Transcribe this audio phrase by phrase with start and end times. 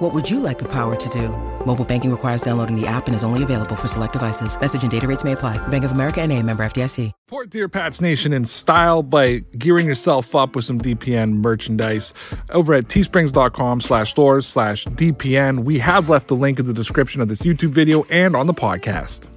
[0.00, 1.28] What would you like the power to do?
[1.66, 4.58] Mobile banking requires downloading the app and is only available for select devices.
[4.58, 5.58] Message and data rates may apply.
[5.68, 7.12] Bank of America and a member FDIC.
[7.26, 12.14] Support Dear Pats Nation in style by gearing yourself up with some DPN merchandise
[12.48, 15.64] over at teesprings.com slash stores slash DPN.
[15.64, 18.54] We have left the link in the description of this YouTube video and on the
[18.54, 19.28] podcast.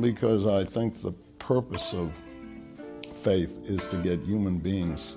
[0.00, 2.20] Because I think the purpose of
[3.22, 5.16] faith is to get human beings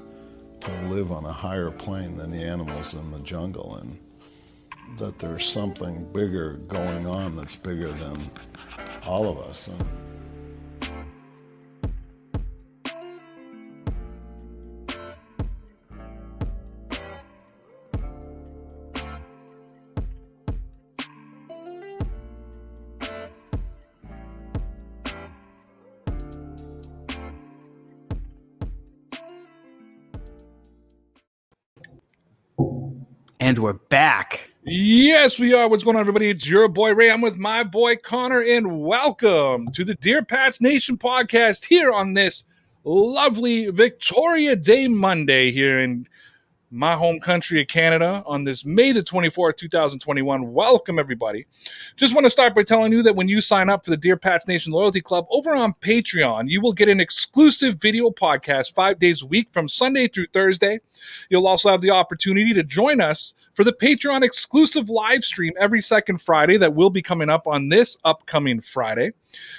[0.64, 4.00] to live on a higher plane than the animals in the jungle and
[4.98, 8.32] that there's something bigger going on that's bigger than
[9.06, 9.68] all of us.
[9.68, 9.86] And
[33.44, 34.52] And we're back.
[34.64, 35.68] Yes, we are.
[35.68, 36.30] What's going on, everybody?
[36.30, 37.12] It's your boy Ray.
[37.12, 42.14] I'm with my boy Connor, and welcome to the Dear Pats Nation podcast here on
[42.14, 42.46] this
[42.86, 46.08] lovely Victoria Day Monday here in
[46.74, 50.52] my home country of Canada on this May the 24th, 2021.
[50.54, 51.46] Welcome, everybody.
[51.98, 54.18] Just want to start by telling you that when you sign up for the Dear
[54.18, 58.98] Pats Nation Loyalty Club over on Patreon, you will get an exclusive video podcast five
[58.98, 60.80] days a week from Sunday through Thursday.
[61.30, 65.82] You'll also have the opportunity to join us for the Patreon exclusive live stream every
[65.82, 69.14] second Friday that will be coming up on this upcoming Friday.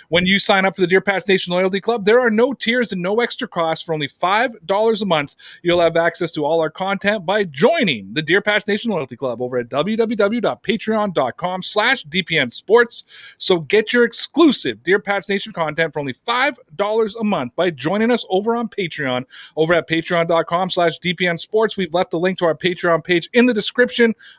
[0.08, 2.92] When you sign up for the Dear Pats Nation Loyalty Club, there are no tiers
[2.92, 3.84] and no extra costs.
[3.84, 8.22] For only $5 a month, you'll have access to all our content by joining the
[8.22, 13.04] Dear Pats Nation Loyalty Club over at www.patreon.com slash DPN Sports.
[13.38, 18.10] So get your exclusive Dear Pats Nation content for only $5 a month by joining
[18.10, 19.24] us over on Patreon
[19.56, 21.76] over at patreon.com slash DPN Sports.
[21.76, 23.83] We've left a link to our Patreon page in the description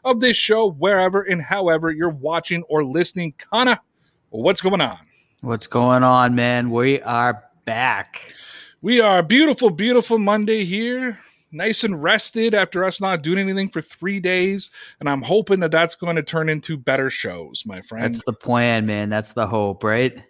[0.03, 3.33] of this show, wherever and however you're watching or listening.
[3.37, 3.81] Kana,
[4.29, 4.99] what's going on?
[5.41, 6.71] What's going on, man?
[6.71, 8.33] We are back.
[8.81, 11.19] We are beautiful, beautiful Monday here.
[11.51, 14.71] Nice and rested after us not doing anything for three days.
[14.99, 18.03] And I'm hoping that that's going to turn into better shows, my friend.
[18.03, 19.09] That's the plan, man.
[19.09, 20.21] That's the hope, right?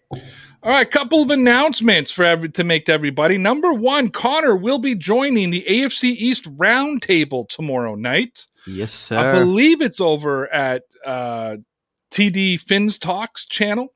[0.66, 3.38] All right, couple of announcements for every, to make to everybody.
[3.38, 8.48] Number one, Connor will be joining the AFC East Roundtable tomorrow night.
[8.66, 9.16] Yes, sir.
[9.16, 11.58] I believe it's over at uh,
[12.10, 13.94] TD Finns Talks channel.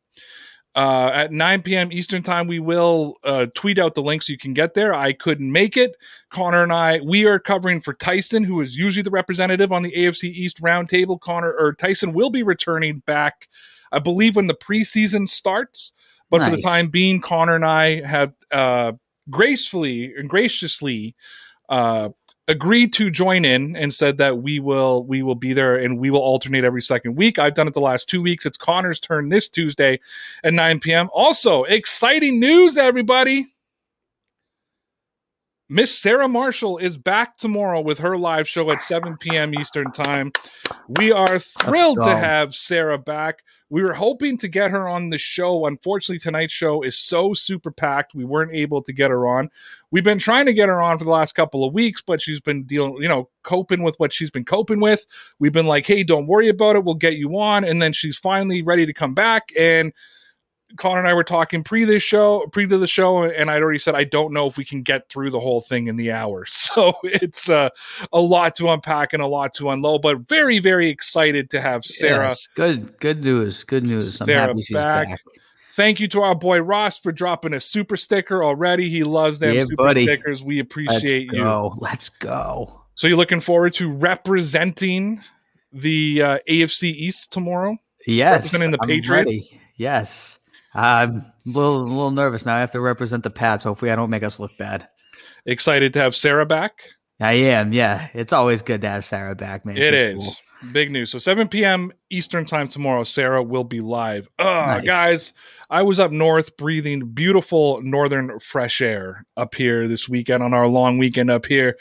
[0.75, 1.91] Uh, at 9 p.m.
[1.91, 4.93] Eastern time, we will uh, tweet out the link so you can get there.
[4.93, 5.95] I couldn't make it.
[6.29, 9.91] Connor and I, we are covering for Tyson, who is usually the representative on the
[9.91, 11.19] AFC East roundtable.
[11.19, 13.47] Connor or Tyson will be returning back,
[13.91, 15.93] I believe, when the preseason starts.
[16.29, 18.91] But for the time being, Connor and I have uh,
[19.29, 21.15] gracefully and graciously
[21.69, 22.09] uh,
[22.47, 26.09] agreed to join in and said that we will we will be there and we
[26.09, 27.39] will alternate every second week.
[27.39, 28.45] I've done it the last two weeks.
[28.45, 29.99] It's Connor's turn this Tuesday
[30.43, 31.09] at 9 p.m.
[31.13, 33.47] Also, exciting news, everybody.
[35.71, 39.53] Miss Sarah Marshall is back tomorrow with her live show at 7 p.m.
[39.53, 40.31] Eastern Time.
[40.87, 43.43] We are thrilled to have Sarah back.
[43.69, 45.65] We were hoping to get her on the show.
[45.65, 48.15] Unfortunately, tonight's show is so super packed.
[48.15, 49.49] We weren't able to get her on.
[49.91, 52.41] We've been trying to get her on for the last couple of weeks, but she's
[52.41, 55.05] been dealing, you know, coping with what she's been coping with.
[55.37, 56.83] We've been like, hey, don't worry about it.
[56.83, 57.63] We'll get you on.
[57.63, 59.49] And then she's finally ready to come back.
[59.57, 59.93] And
[60.77, 63.79] Connor and I were talking pre this show, pre to the show, and I'd already
[63.79, 66.45] said I don't know if we can get through the whole thing in the hour.
[66.49, 67.69] So it's uh,
[68.13, 71.83] a lot to unpack and a lot to unload, but very, very excited to have
[71.83, 72.27] Sarah.
[72.29, 73.63] Yes, good, good news.
[73.63, 74.21] Good news.
[74.21, 75.07] I'm Sarah happy she's back.
[75.09, 75.19] back.
[75.73, 78.89] Thank you to our boy Ross for dropping a super sticker already.
[78.89, 80.03] He loves them Yeah, super buddy.
[80.05, 80.43] stickers.
[80.43, 81.41] We Let's appreciate you.
[81.43, 81.75] go.
[81.79, 82.81] Let's go.
[82.95, 83.89] So you're looking forward to
[84.43, 85.23] representing
[85.71, 87.77] the uh, AFC East tomorrow?
[88.07, 89.09] Yes, Representing the I'm Patriots?
[89.27, 89.61] ready.
[89.75, 90.39] Yes,
[90.73, 92.55] I'm a little, a little nervous now.
[92.55, 93.63] I have to represent the Pats.
[93.63, 94.87] Hopefully, I don't make us look bad.
[95.45, 96.73] Excited to have Sarah back.
[97.19, 97.73] I am.
[97.73, 99.77] Yeah, it's always good to have Sarah back, man.
[99.77, 101.11] It She's is big news.
[101.11, 101.91] So 7 p.m.
[102.09, 104.27] Eastern time tomorrow, Sarah will be live.
[104.39, 104.85] Oh, Nice.
[104.85, 105.33] guys,
[105.69, 110.67] I was up north breathing beautiful northern fresh air up here this weekend on our
[110.67, 111.77] long weekend up here.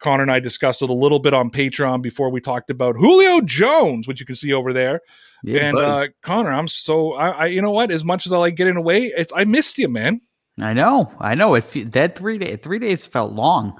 [0.00, 3.40] Connor and I discussed it a little bit on Patreon before we talked about Julio
[3.40, 5.00] Jones, which you can see over there.
[5.44, 6.08] Yeah, and buddy.
[6.08, 7.90] uh, Connor, I'm so I, I, you know what?
[7.90, 10.20] As much as I like getting away, it's I missed you, man.
[10.60, 11.54] I know, I know.
[11.54, 13.78] It fe- that three day three days felt long.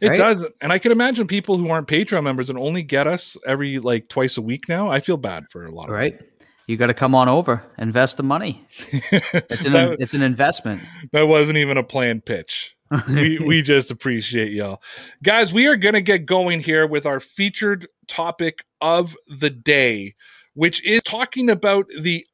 [0.00, 0.18] It Right?
[0.18, 3.78] does, and I can imagine people who aren't Patreon members and only get us every
[3.78, 4.90] like twice a week now.
[4.90, 6.20] I feel bad for a lot of Right?
[6.68, 8.64] You got to come on over, invest the money.
[9.02, 10.82] It's an that, it's an investment.
[11.12, 12.74] that wasn't even a planned pitch.
[13.08, 14.80] we we just appreciate y'all,
[15.22, 15.52] guys.
[15.52, 20.14] We are gonna get going here with our featured topic of the day,
[20.54, 22.26] which is talking about the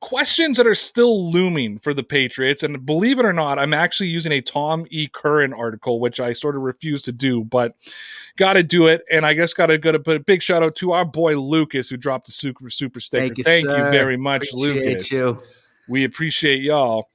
[0.00, 2.62] questions that are still looming for the Patriots.
[2.62, 5.08] And believe it or not, I'm actually using a Tom E.
[5.12, 7.74] Curran article, which I sort of refuse to do, but
[8.36, 9.02] got to do it.
[9.10, 11.38] And I guess got to go to put a big shout out to our boy
[11.38, 13.26] Lucas who dropped the super super sticker.
[13.26, 15.12] Thank you, Thank you very much, Appreciate Lucas.
[15.12, 15.42] you.
[15.88, 17.10] We appreciate y'all.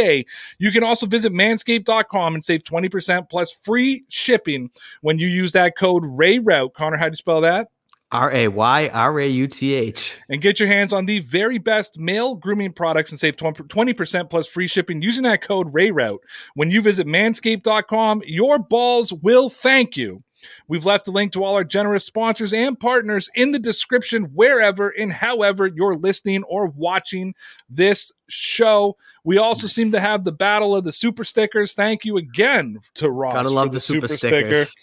[0.59, 5.77] You can also visit manscaped.com and save 20% plus free shipping when you use that
[5.77, 6.75] code RAYRAUTH.
[6.75, 7.69] Connor, how do you spell that?
[8.13, 10.15] R A Y R A U T H.
[10.29, 14.47] and get your hands on the very best male grooming products and save 20% plus
[14.47, 16.19] free shipping using that code RAYRAUTH.
[16.55, 20.23] When you visit manscaped.com, your balls will thank you.
[20.69, 24.91] We've left a link to all our generous sponsors and partners in the description wherever
[24.91, 27.35] and however you're listening or watching
[27.69, 28.97] this show.
[29.25, 31.75] We also seem to have the battle of the super stickers.
[31.75, 33.35] Thank you again to Ross.
[33.35, 34.75] Gotta love the super stickers.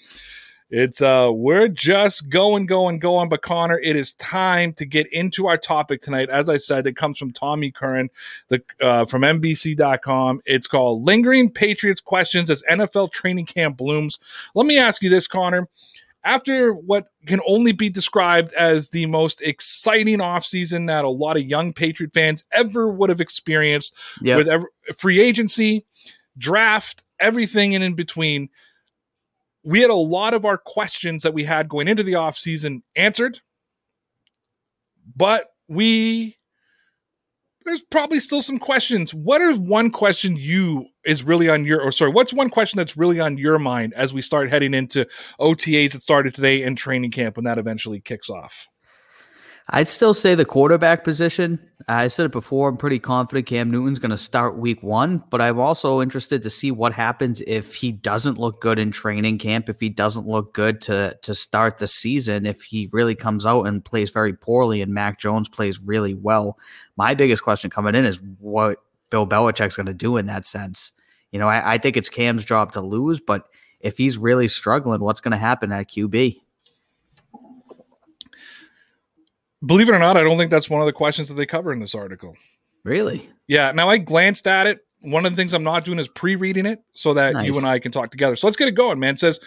[0.71, 3.27] It's uh we're just going, going, going.
[3.29, 6.29] But Connor, it is time to get into our topic tonight.
[6.29, 8.09] As I said, it comes from Tommy Curran,
[8.49, 10.41] the uh, from NBC.com.
[10.45, 14.19] It's called Lingering Patriots Questions as NFL Training Camp Blooms.
[14.53, 15.67] Let me ask you this, Connor.
[16.23, 21.43] After what can only be described as the most exciting offseason that a lot of
[21.43, 24.35] young Patriot fans ever would have experienced, Yeah.
[24.35, 25.85] with ever, free agency,
[26.37, 28.49] draft, everything in, in between.
[29.63, 33.41] We had a lot of our questions that we had going into the offseason answered,
[35.15, 36.37] but we
[37.65, 39.13] there's probably still some questions.
[39.13, 42.97] What is one question you is really on your or sorry, what's one question that's
[42.97, 45.05] really on your mind as we start heading into
[45.39, 48.67] OTAs that started today and training camp when that eventually kicks off?
[49.71, 51.59] I'd still say the quarterback position.
[51.87, 52.69] I said it before.
[52.69, 56.49] I'm pretty confident Cam Newton's going to start week one, but I'm also interested to
[56.49, 60.53] see what happens if he doesn't look good in training camp, if he doesn't look
[60.53, 64.81] good to to start the season, if he really comes out and plays very poorly
[64.81, 66.57] and Mac Jones plays really well.
[66.95, 68.77] My biggest question coming in is what
[69.09, 70.93] Bill Belichick's going to do in that sense.
[71.31, 73.45] You know, I, I think it's Cam's job to lose, but
[73.81, 76.37] if he's really struggling, what's going to happen at QB?
[79.65, 81.73] Believe it or not, I don't think that's one of the questions that they cover
[81.73, 82.35] in this article.
[82.83, 83.29] Really?
[83.47, 83.71] Yeah.
[83.71, 84.85] Now I glanced at it.
[85.01, 87.47] One of the things I'm not doing is pre-reading it so that Nice.
[87.47, 88.35] you and I can talk together.
[88.35, 89.13] So let's get it going, man.
[89.15, 89.39] It says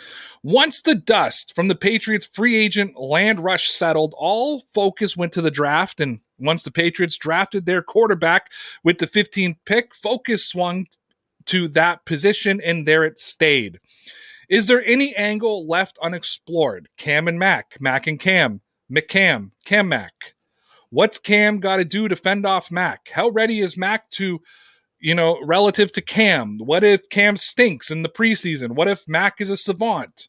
[0.42, 5.42] once the dust from the Patriots free agent land rush settled, all focus went to
[5.42, 6.00] the draft.
[6.00, 8.50] And once the Patriots drafted their quarterback
[8.82, 10.86] with the 15th pick, focus swung
[11.46, 13.78] to that position and there it stayed.
[14.48, 16.88] Is there any angle left unexplored?
[16.96, 18.60] Cam and Mac, Mac and Cam,
[18.92, 20.34] McCam, Cam Mac.
[20.90, 23.08] What's Cam got to do to fend off Mac?
[23.12, 24.40] How ready is Mac to,
[25.00, 26.58] you know, relative to Cam?
[26.58, 28.72] What if Cam stinks in the preseason?
[28.72, 30.28] What if Mac is a savant?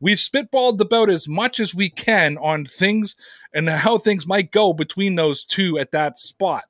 [0.00, 3.16] We've spitballed about as much as we can on things
[3.54, 6.64] and how things might go between those two at that spot.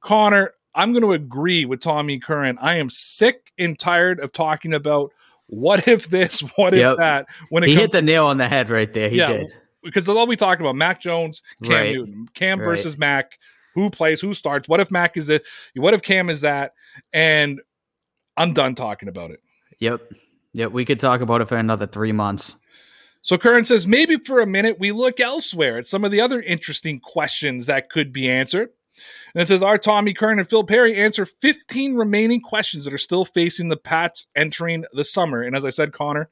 [0.00, 2.56] Connor, I'm going to agree with Tommy Curran.
[2.60, 5.10] I am sick and tired of talking about
[5.48, 6.92] what if this, what Yep.
[6.92, 7.26] if that.
[7.48, 9.08] When it He hit the nail on the head right there.
[9.10, 9.32] He Yeah.
[9.38, 9.52] did.
[9.82, 11.92] Because all we talked about Mac Jones, Cam Right.
[11.94, 12.64] Newton, Cam Right.
[12.64, 13.38] versus Mac.
[13.74, 15.44] who plays, who starts, what if Mac is it,
[15.76, 16.74] what if Cam is that,
[17.12, 17.60] and
[18.36, 19.40] I'm done talking about it.
[19.78, 20.12] Yep.
[20.54, 20.72] Yep.
[20.72, 22.56] We could talk about it for another three months.
[23.22, 26.42] So Curran says maybe for a minute we look elsewhere at some of the other
[26.42, 28.70] interesting questions that could be answered.
[29.34, 32.98] And it says our Tommy Curran and Phil Perry answer 15 remaining questions that are
[32.98, 35.42] still facing the Pats entering the summer.
[35.42, 36.28] And as I said, Connor,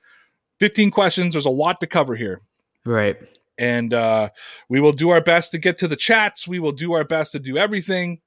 [0.60, 1.34] 15 questions.
[1.34, 2.40] There's a lot to cover here.
[2.84, 3.16] Right.
[3.58, 4.30] And uh,
[4.68, 6.46] we will do our best to get to the chats.
[6.46, 8.20] We will do our best to do everything.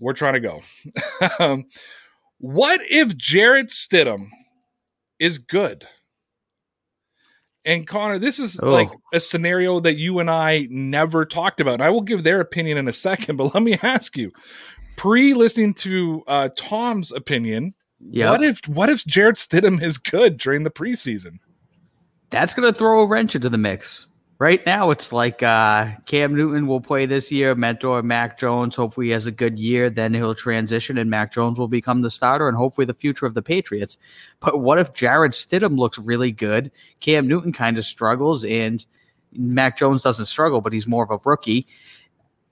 [0.00, 0.62] We're trying to go.
[1.38, 1.66] um,
[2.38, 4.28] what if Jarrett Stidham
[5.18, 5.86] is good?
[7.64, 8.70] And Connor, this is oh.
[8.70, 11.74] like a scenario that you and I never talked about.
[11.74, 14.32] And I will give their opinion in a second, but let me ask you:
[14.96, 18.30] pre-listening to uh, Tom's opinion, yep.
[18.30, 21.40] what if what if Jarrett Stidham is good during the preseason?
[22.30, 24.08] That's going to throw a wrench into the mix
[24.38, 28.76] right now it's like uh, Cam Newton will play this year, mentor Mac Jones.
[28.76, 29.90] Hopefully, he has a good year.
[29.90, 33.34] Then he'll transition, and Mac Jones will become the starter, and hopefully, the future of
[33.34, 33.96] the Patriots.
[34.40, 36.70] But what if Jarrett Stidham looks really good?
[37.00, 38.84] Cam Newton kind of struggles, and
[39.32, 41.66] Mac Jones doesn't struggle, but he's more of a rookie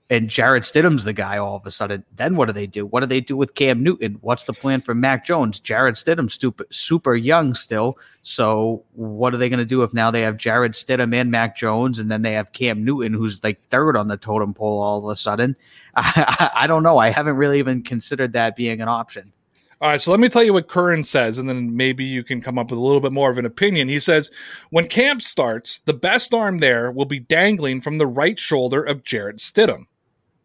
[0.09, 2.05] and Jarrett Stidham's the guy all of a sudden.
[2.15, 2.85] Then what do they do?
[2.85, 4.17] What do they do with Cam Newton?
[4.21, 5.59] What's the plan for Mac Jones?
[5.59, 7.97] Jarrett Stidham, super, super young still.
[8.21, 11.57] So what are they going to do if now they have Jarrett Stidham and Mac
[11.57, 14.97] Jones, and then they have Cam Newton, who's like third on the totem pole all
[14.99, 15.57] of a sudden?
[15.95, 16.97] I, I, I don't know.
[16.97, 19.33] I haven't really even considered that being an option.
[19.79, 22.41] All right, so let me tell you what Curran says, and then maybe you can
[22.41, 23.89] come up with a little bit more of an opinion.
[23.89, 24.31] He says,
[24.71, 29.03] when camp starts, the best arm there will be dangling from the right shoulder of
[29.03, 29.85] Jarrett Stidham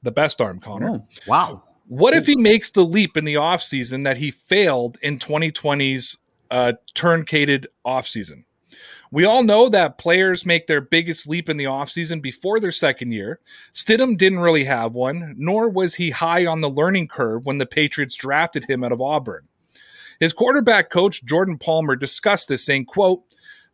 [0.02, 0.88] the best arm, Connor.
[0.88, 1.62] Oh, wow.
[1.88, 6.16] What if he makes the leap in the offseason that he failed in 2020's
[6.50, 8.44] uh, turncated offseason?
[9.10, 13.12] We all know that players make their biggest leap in the offseason before their second
[13.12, 13.40] year.
[13.74, 17.66] Stidham didn't really have one, nor was he high on the learning curve when the
[17.66, 19.48] Patriots drafted him out of Auburn.
[20.18, 23.22] His quarterback coach, Jordan Palmer, discussed this, saying, quote,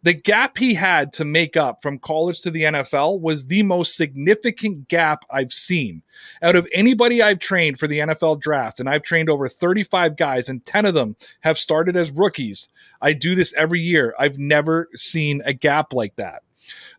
[0.02, 3.96] the gap he had to make up from college to the NFL was the most
[3.96, 6.02] significant gap I've seen.
[6.42, 10.48] Out of anybody I've trained for the NFL draft, and I've trained over 35 guys,
[10.48, 12.68] and 10 of them have started as rookies.
[13.02, 14.14] I do this every year.
[14.18, 16.42] I've never seen a gap like that.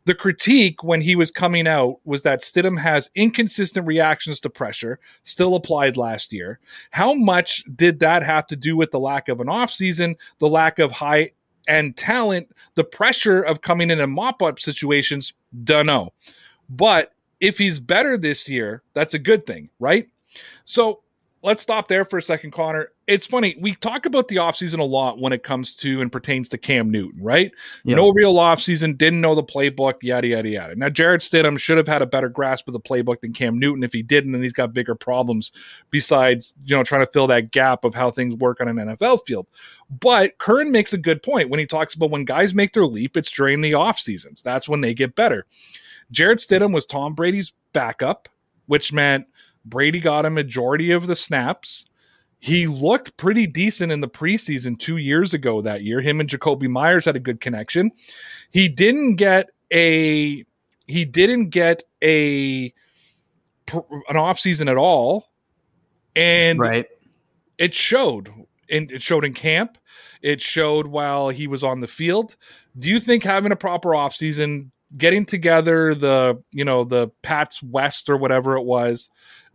[0.06, 5.00] The critique when he was coming out was that Stidham has inconsistent reactions to pressure,
[5.24, 6.60] still applied last year.
[6.92, 10.80] How much did that have to do with the lack of an offseason, the lack
[10.80, 11.32] of high
[11.70, 15.32] and talent, the pressure of coming in and mop up situations,
[15.64, 16.12] don't know.
[16.70, 20.10] But if he's better this year, that's a good thing, right?
[20.66, 21.02] So
[21.42, 22.92] let's stop there for a second, Connor.
[23.08, 23.58] It's funny.
[23.60, 26.92] We talk about the offseason a lot when it comes to and pertains to Cam
[26.92, 27.52] Newton, right?
[27.86, 27.98] Yep.
[27.98, 30.76] No real offseason, didn't know the playbook, yada, yada, yada.
[30.76, 33.84] Now, Jarrett Stidham should have had a better grasp of the playbook than Cam Newton.
[33.84, 35.52] If he didn't, then he's got bigger problems
[35.90, 39.26] besides, you know, trying to fill that gap of how things work on an NFL
[39.26, 39.48] field.
[39.90, 43.18] But Curran makes a good point when he talks about when guys make their leap,
[43.18, 44.42] it's during the off seasons.
[44.42, 45.46] That's when they get better.
[46.12, 48.28] Jarrett Stidham was Tom Brady's backup,
[48.68, 49.26] which meant–
[49.66, 51.86] Brady got a majority of the snaps.
[52.40, 56.00] He looked pretty decent in the preseason two years ago that year.
[56.00, 57.92] Him and Jakobi Meyers had a good connection.
[58.52, 60.46] He didn't get a
[60.88, 62.74] he didn't get a
[63.72, 65.30] an offseason at all.
[66.16, 66.88] And right.
[67.58, 68.30] it showed.
[68.72, 69.78] And it showed in camp.
[70.22, 72.36] It showed while he was on the field.
[72.78, 78.10] Do you think having a proper offseason, getting together the, you know, the Pats West
[78.10, 79.10] or whatever it was,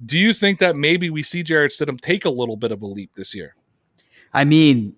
[0.05, 2.87] do you think that maybe we see Jarrett Stidham take a little bit of a
[2.87, 3.55] leap this year?
[4.33, 4.95] I mean,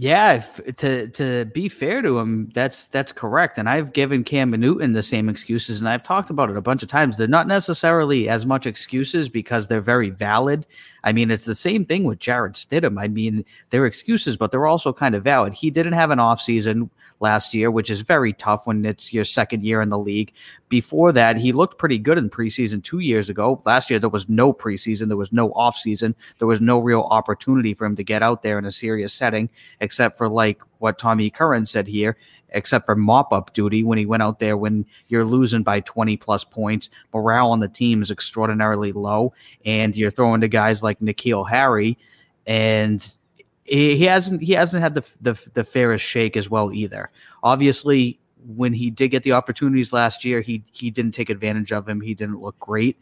[0.00, 3.58] yeah, if, to to be fair to him, that's that's correct.
[3.58, 6.84] And I've given Cam Newton the same excuses, and I've talked about it a bunch
[6.84, 7.16] of times.
[7.16, 10.66] They're not necessarily as much excuses because they're very valid.
[11.02, 13.00] I mean, it's the same thing with Jarrett Stidham.
[13.00, 15.52] I mean, they're excuses, but they're also kind of valid.
[15.52, 16.90] He didn't have an offseason
[17.20, 20.32] last year, which is very tough when it's your second year in the league.
[20.68, 23.62] Before that, he looked pretty good in preseason two years ago.
[23.64, 27.74] Last year, there was no preseason, there was no offseason, there was no real opportunity
[27.74, 29.48] for him to get out there in a serious setting,
[29.88, 32.18] except for like what Tommy Curran said here
[32.50, 36.16] except for mop up duty when he went out there when you're losing by 20
[36.16, 36.90] plus points.
[37.12, 39.32] Morale on the team is extraordinarily low,
[39.64, 41.98] and you're throwing to guys like N'Keal Harry,
[42.46, 43.16] and
[43.64, 47.10] he hasn't he hasn't had the, the the fairest shake as well either.
[47.42, 51.88] Obviously, when he did get the opportunities last year, he he didn't take advantage of
[51.88, 52.00] him.
[52.00, 52.98] He didn't look great,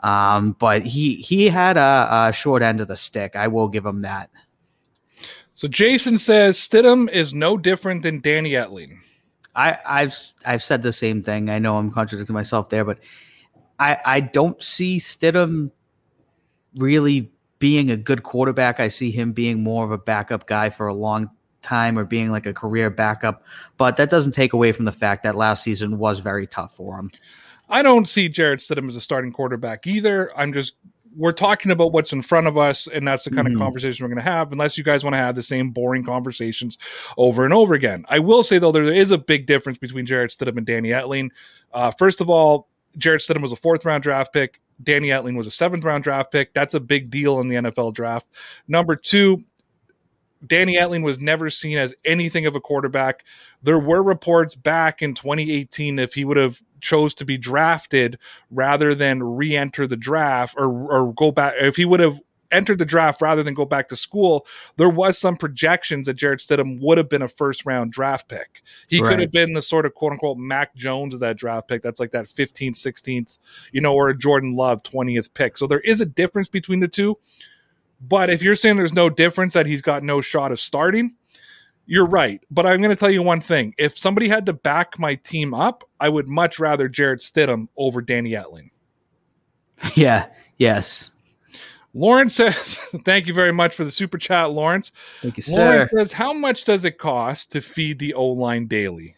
[0.00, 3.36] um, but he he had a, a short end of the stick.
[3.36, 4.30] I will give him that.
[5.60, 8.96] So Jason says Stidham is no different than Danny Etling.
[9.54, 11.50] I, I've I've said the same thing.
[11.50, 12.96] I know I'm contradicting myself there, but
[13.78, 15.70] I, I don't see Stidham
[16.76, 18.80] really being a good quarterback.
[18.80, 21.28] I see him being more of a backup guy for a long
[21.60, 23.42] time or being like a career backup.
[23.76, 26.98] But that doesn't take away from the fact that last season was very tough for
[26.98, 27.10] him.
[27.68, 30.34] I don't see Jarrett Stidham as a starting quarterback either.
[30.38, 30.72] I'm just
[31.16, 33.56] we're talking about what's in front of us, and that's the kind mm-hmm.
[33.56, 34.52] of conversation we're going to have.
[34.52, 36.78] Unless you guys want to have the same boring conversations
[37.16, 40.30] over and over again, I will say though there is a big difference between Jarrett
[40.30, 41.30] Stidham and Danny Etling.
[41.72, 44.60] Uh, first of all, Jarrett Stidham was a fourth round draft pick.
[44.82, 46.54] Danny Etling was a seventh round draft pick.
[46.54, 48.26] That's a big deal in the NFL draft.
[48.68, 49.44] Number two,
[50.46, 53.24] Danny Etling was never seen as anything of a quarterback.
[53.62, 58.18] There were reports back in 2018 if he would have chose to be drafted
[58.50, 62.18] rather than re-enter the draft or or go back if he would have
[62.52, 66.40] entered the draft rather than go back to school, there was some projections that Jarrett
[66.40, 68.62] Stidham would have been a first round draft pick.
[68.88, 69.10] He right.
[69.10, 71.82] could have been the sort of quote unquote Mac Jones of that draft pick.
[71.82, 73.38] That's like that 15th, 16th,
[73.72, 75.56] you know, or a Jordan Love 20th pick.
[75.56, 77.16] So there is a difference between the two.
[78.00, 81.14] But if you're saying there's no difference that he's got no shot of starting,
[81.86, 82.40] you're right.
[82.50, 83.74] But I'm going to tell you one thing.
[83.78, 88.00] If somebody had to back my team up, I would much rather Jarrett Stidham over
[88.00, 88.70] Danny Etling.
[89.94, 90.26] Yeah.
[90.58, 91.10] Yes.
[91.94, 94.92] Lawrence says, "Thank you very much for the super chat, Lawrence."
[95.22, 95.56] Thank you, sir.
[95.56, 99.16] Lawrence says, "How much does it cost to feed the O line daily?"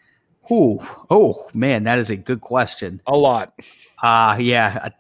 [0.51, 3.01] Oh, oh man, that is a good question.
[3.07, 3.53] A lot.
[4.03, 4.91] Ah, uh, yeah, uh,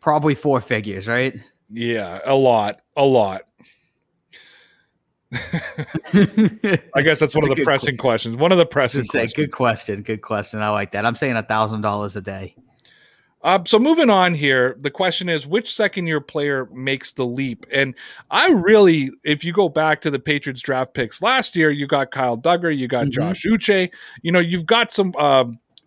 [0.00, 1.40] probably four figures, right?
[1.72, 3.42] Yeah, a lot, a lot.
[5.32, 7.96] I guess that's one that's of the pressing question.
[7.96, 8.36] questions.
[8.36, 9.34] One of the pressing say, questions.
[9.34, 10.02] Good question.
[10.02, 10.60] Good question.
[10.60, 11.06] I like that.
[11.06, 12.56] I'm saying a thousand dollars a day.
[13.42, 17.64] Uh, so moving on here, the question is which second year player makes the leap?
[17.72, 17.94] And
[18.30, 22.10] I really, if you go back to the Patriots draft picks last year, you got
[22.10, 23.12] Kyle Dugger, you got mm-hmm.
[23.12, 23.90] Josh Uche,
[24.22, 25.44] you know, you've got some uh,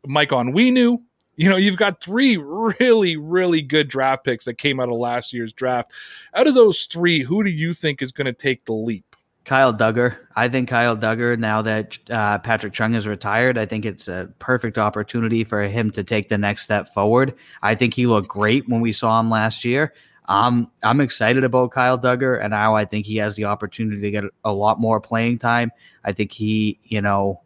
[0.08, 1.00] Mike Onwenu,
[1.36, 5.34] you know, you've got three really, really good draft picks that came out of last
[5.34, 5.94] year's draft.
[6.34, 9.16] Out of those three, who do you think is going to take the leap?
[9.46, 10.16] Kyle Dugger.
[10.36, 14.30] I think Kyle Dugger, now that uh, Patrick Chung is retired, I think it's a
[14.40, 17.34] perfect opportunity for him to take the next step forward.
[17.62, 19.94] I think he looked great when we saw him last year.
[20.30, 24.12] Um, I'm excited about Kyle Dugger, and now I think he has the opportunity to
[24.12, 25.72] get a lot more playing time.
[26.06, 27.42] I think he, you know,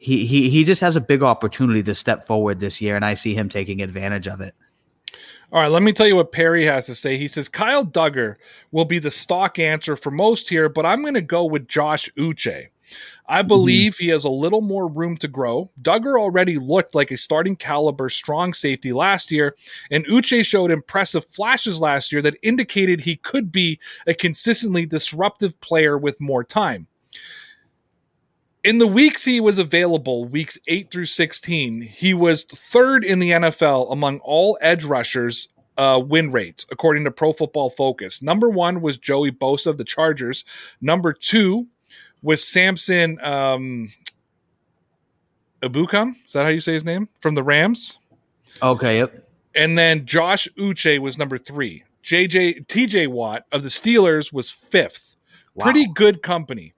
[0.00, 3.14] he he he just has a big opportunity to step forward this year, and I
[3.14, 4.54] see him taking advantage of it.
[5.52, 7.18] All right, let me tell you what Perry has to say.
[7.18, 8.36] He says Kyle Dugger
[8.70, 12.08] will be the stock answer for most here, but I'm going to go with Josh
[12.16, 12.68] Uche.
[13.28, 13.48] I mm-hmm.
[13.48, 14.04] believe mm-hmm.
[14.04, 15.70] he has a little more room to grow.
[15.82, 19.54] Dugger already looked like a starting caliber strong safety last year,
[19.90, 25.60] and Uche showed impressive flashes last year that indicated he could be a consistently disruptive
[25.60, 26.86] player with more time
[28.64, 33.30] in the weeks he was available, weeks 8 through 16, he was third in the
[33.30, 38.20] NFL among all edge rushers uh, win rates, according to Pro Football Focus.
[38.20, 40.44] Number one was Joey Bosa of the Chargers.
[40.80, 41.68] Number two
[42.22, 43.88] was Samson um,
[45.62, 46.14] Ebukam.
[46.26, 47.08] Is that how you say his name?
[47.20, 47.98] From the Rams.
[48.62, 48.98] Okay.
[48.98, 49.26] Yep.
[49.54, 51.84] And then Josh Uche was number three.
[52.04, 55.16] JJ TJ Watt of the Steelers was fifth.
[55.54, 55.64] Wow.
[55.64, 56.74] Pretty good company.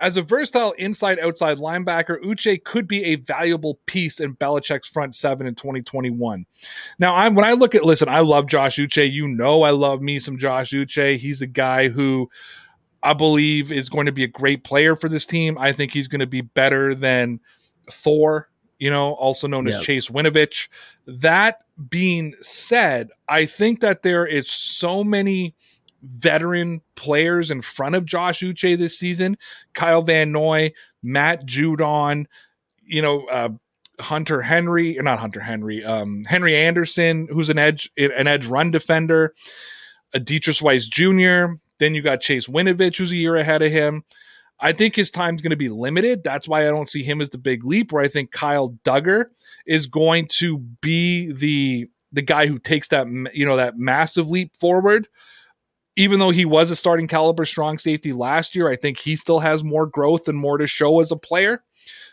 [0.00, 5.14] As a versatile inside outside linebacker, Uche could be a valuable piece in Belichick's front
[5.14, 6.46] seven in 2021.
[6.98, 9.10] Now, I'm when I look at listen, I love Josh Uche.
[9.10, 11.18] You know, I love me some Josh Uche.
[11.18, 12.30] He's a guy who
[13.02, 15.56] I believe is going to be a great player for this team.
[15.58, 17.40] I think he's going to be better than
[17.90, 20.68] Thor, you know, also known as Chase Winovich.
[21.06, 25.54] That being said, I think that there is so many
[26.02, 29.36] veteran players in front of Josh Uche this season.
[29.74, 32.26] Kyle Van Noy, Matt Judon,
[32.84, 33.50] you know, uh,
[34.00, 39.34] Hunter Henry, not Hunter Henry, um, Henry Anderson, who's an edge an edge run defender,
[40.14, 41.54] a Deatrich Wise Jr.
[41.78, 44.04] Then you got Chase Winovich, who's a year ahead of him.
[44.60, 46.24] I think his time's going to be limited.
[46.24, 47.92] That's why I don't see him as the big leap.
[47.92, 49.26] Where I think Kyle Dugger
[49.66, 54.56] is going to be the the guy who takes that you know that massive leap
[54.56, 55.08] forward
[55.98, 59.40] even though he was a starting caliber strong safety last year, I think he still
[59.40, 61.64] has more growth and more to show as a player.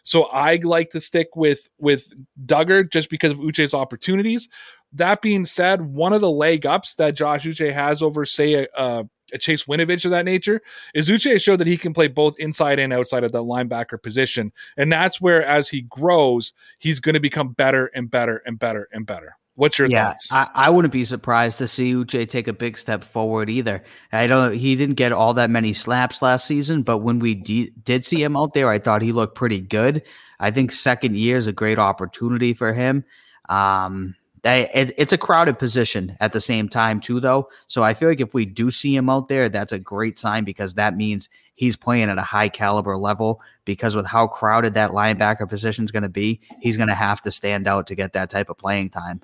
[0.02, 2.13] So I like to stick with with
[2.45, 4.50] Dugger just because of Uche's opportunities.
[4.91, 8.67] That being said, one of the leg ups that Josh Uche has over, say, a,
[8.76, 10.62] a, a Chase Winovich of that nature
[10.95, 14.02] is Uche has showed that he can play both inside and outside of the linebacker
[14.02, 14.52] position.
[14.78, 18.88] And that's where, as he grows, he's going to become better and better and better
[18.91, 19.38] and better.
[19.56, 20.28] What's your yeah, thoughts?
[20.32, 23.84] I, I wouldn't be surprised to see Uche take a big step forward either.
[24.12, 24.54] I don't.
[24.54, 28.22] He didn't get all that many slaps last season, but when we de- did see
[28.22, 30.04] him out there, I thought he looked pretty good.
[30.41, 33.06] I think second year is a great opportunity for him.
[33.48, 37.50] Um, they, it, it's a crowded position at the same time too, though.
[37.68, 40.44] So I feel like if we do see him out there, that's a great sign
[40.44, 43.41] because that means he's playing at a high caliber level.
[43.63, 47.22] Because with how crowded that linebacker position is going to be, he's going to have
[47.22, 49.22] to stand out to get that type of playing time.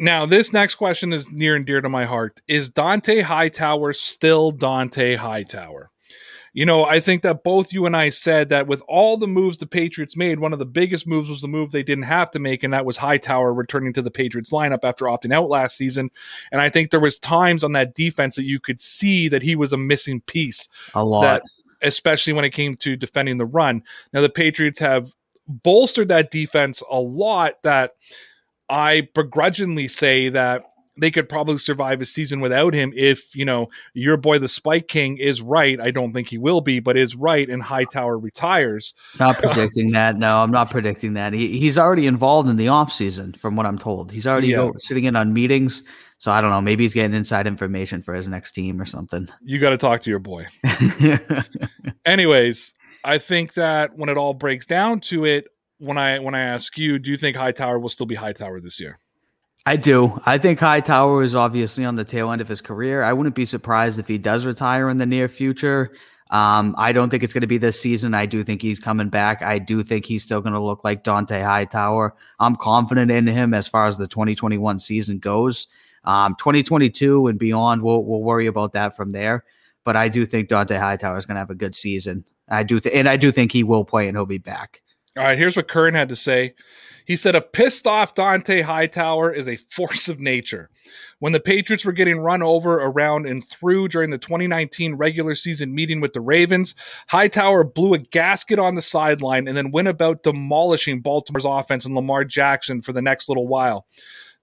[0.00, 2.40] Now, this next question is near and dear to my heart.
[2.48, 5.90] Is Dont'a Hightower still Dont'a Hightower?
[6.52, 9.58] you know, I think that both you and I said that with all the moves
[9.58, 12.38] the Patriots made, one of the biggest moves was the move they didn't have to
[12.38, 16.10] make, and that was Hightower returning to the Patriots lineup after opting out last season.
[16.50, 19.54] And I think there was times on that defense that you could see that he
[19.54, 20.68] was a missing piece.
[20.94, 21.22] A lot.
[21.22, 21.42] That,
[21.82, 23.82] especially when it came to defending the run.
[24.12, 25.14] Now the Patriots have
[25.46, 27.94] bolstered that defense a lot that
[28.70, 30.64] I begrudgingly say that
[31.00, 34.86] they could probably survive a season without him if you know your boy the Spike
[34.86, 35.80] King is right.
[35.80, 38.94] I don't think he will be, but is right, and Hightower retires.
[39.18, 40.16] Not predicting that.
[40.16, 41.32] No, I'm not predicting that.
[41.32, 44.12] He, he's already involved in the offseason, from what I'm told.
[44.12, 44.56] He's already yeah.
[44.56, 45.82] go, sitting in on meetings.
[46.18, 46.60] So I don't know.
[46.60, 49.26] Maybe he's getting inside information for his next team or something.
[49.42, 50.46] You got to talk to your boy.
[52.04, 55.46] Anyways, I think that when it all breaks down to it,
[55.80, 58.78] when I when I ask you, do you think Hightower will still be Hightower this
[58.80, 58.98] year?
[59.66, 60.20] I do.
[60.24, 63.02] I think Hightower is obviously on the tail end of his career.
[63.02, 65.92] I wouldn't be surprised if he does retire in the near future.
[66.30, 68.14] Um, I don't think it's going to be this season.
[68.14, 69.42] I do think he's coming back.
[69.42, 72.14] I do think he's still going to look like Dont'a Hightower.
[72.38, 75.66] I'm confident in him as far as the 2021 season goes.
[76.04, 79.44] Um, 2022 and beyond, we'll we'll worry about that from there.
[79.84, 82.24] But I do think Dont'a Hightower is going to have a good season.
[82.48, 84.82] I do, th- and I do think he will play and he'll be back.
[85.16, 86.54] All right, here's what Curran had to say.
[87.04, 90.70] He said a pissed off Dont'a Hightower is a force of nature.
[91.18, 95.74] When the Patriots were getting run over around and through during the 2019 regular season
[95.74, 96.76] meeting with the Ravens,
[97.08, 101.96] Hightower blew a gasket on the sideline and then went about demolishing Baltimore's offense and
[101.96, 103.86] Lamar Jackson for the next little while.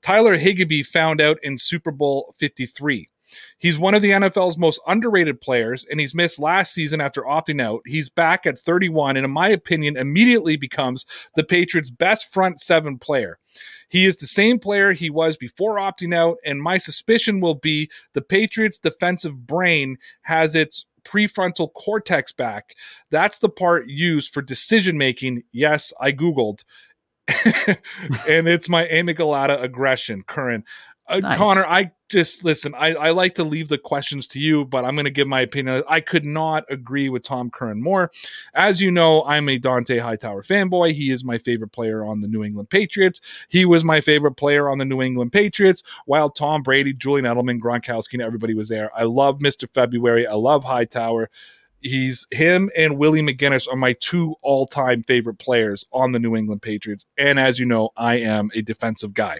[0.02, 3.10] Tyler Higbee found out in Super Bowl 53.
[3.58, 7.62] He's one of the NFL's most underrated players, and he's missed last season after opting
[7.62, 7.82] out.
[7.86, 12.98] He's back at 31, and in my opinion, immediately becomes the Patriots' best front seven
[12.98, 13.40] player.
[13.90, 17.90] He is the same player he was before opting out, and my suspicion will be
[18.14, 22.76] the Patriots' defensive brain has its prefrontal cortex back.
[23.12, 25.44] That's the part used for decision making.
[25.52, 26.64] Yes, I Googled.
[28.28, 30.66] and it's my amygdala aggression current.
[31.08, 31.38] Uh, nice.
[31.38, 32.74] Connor, I just listen.
[32.76, 35.42] I, I like to leave the questions to you, but I'm going to give my
[35.42, 35.84] opinion.
[35.88, 38.12] I could not agree with Tom Curran more.
[38.54, 40.94] As you know, I'm a Dont'a Hightower fanboy.
[40.94, 43.22] He is my favorite player on the New England Patriots.
[43.50, 47.60] He was my favorite player on the New England Patriots, while Tom Brady, Julian Edelman,
[47.60, 48.92] Gronkowski, and everybody was there.
[48.96, 49.70] I love Mr.
[49.74, 50.28] February.
[50.28, 51.30] I love Hightower.
[51.80, 56.62] He's him and Willie McGinest are my two all-time favorite players on the New England
[56.62, 57.06] Patriots.
[57.18, 59.40] And as you know, I am a defensive guy.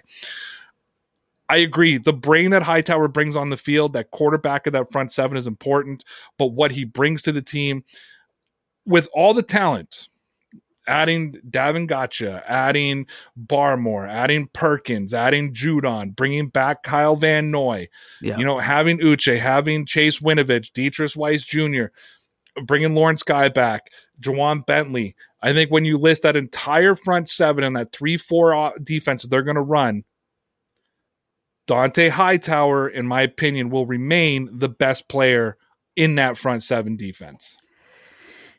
[1.48, 1.98] I agree.
[1.98, 5.46] The brain that Hightower brings on the field, that quarterback of that front seven is
[5.46, 6.04] important,
[6.36, 7.84] but what he brings to the team
[8.84, 10.08] with all the talent,
[10.86, 13.06] adding Davon Godchaux, adding
[13.38, 17.88] Barmore, adding Perkins, adding Judon, bringing back Kyle Van Noy,
[18.20, 18.36] yeah.
[18.36, 21.86] you know, having Uche, having Chase Winovich, Deatrich Wise Jr.,
[22.64, 23.88] bringing Lawrence Guy back,
[24.20, 25.14] Ja'Whaun Bentley.
[25.42, 29.22] I think when you list that entire front seven and that 3 4 uh, defense
[29.22, 30.02] that they're going to run,
[31.68, 35.56] Dont'a Hightower, in my opinion, will remain the best player
[35.96, 37.58] in that front seven defense.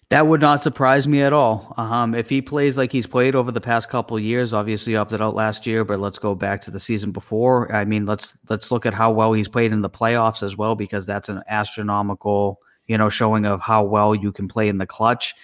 [0.10, 1.74] That would not surprise me at all.
[1.78, 5.36] Um, if he plays like he's played over the past couple years, obviously opted out
[5.36, 7.72] last year, but let's go back to the season before.
[7.76, 10.76] I mean, let's let's look at how well he's played in the playoffs as well,
[10.76, 14.88] because that's an astronomical, you know, showing of how well you can play in the
[14.88, 15.36] clutch.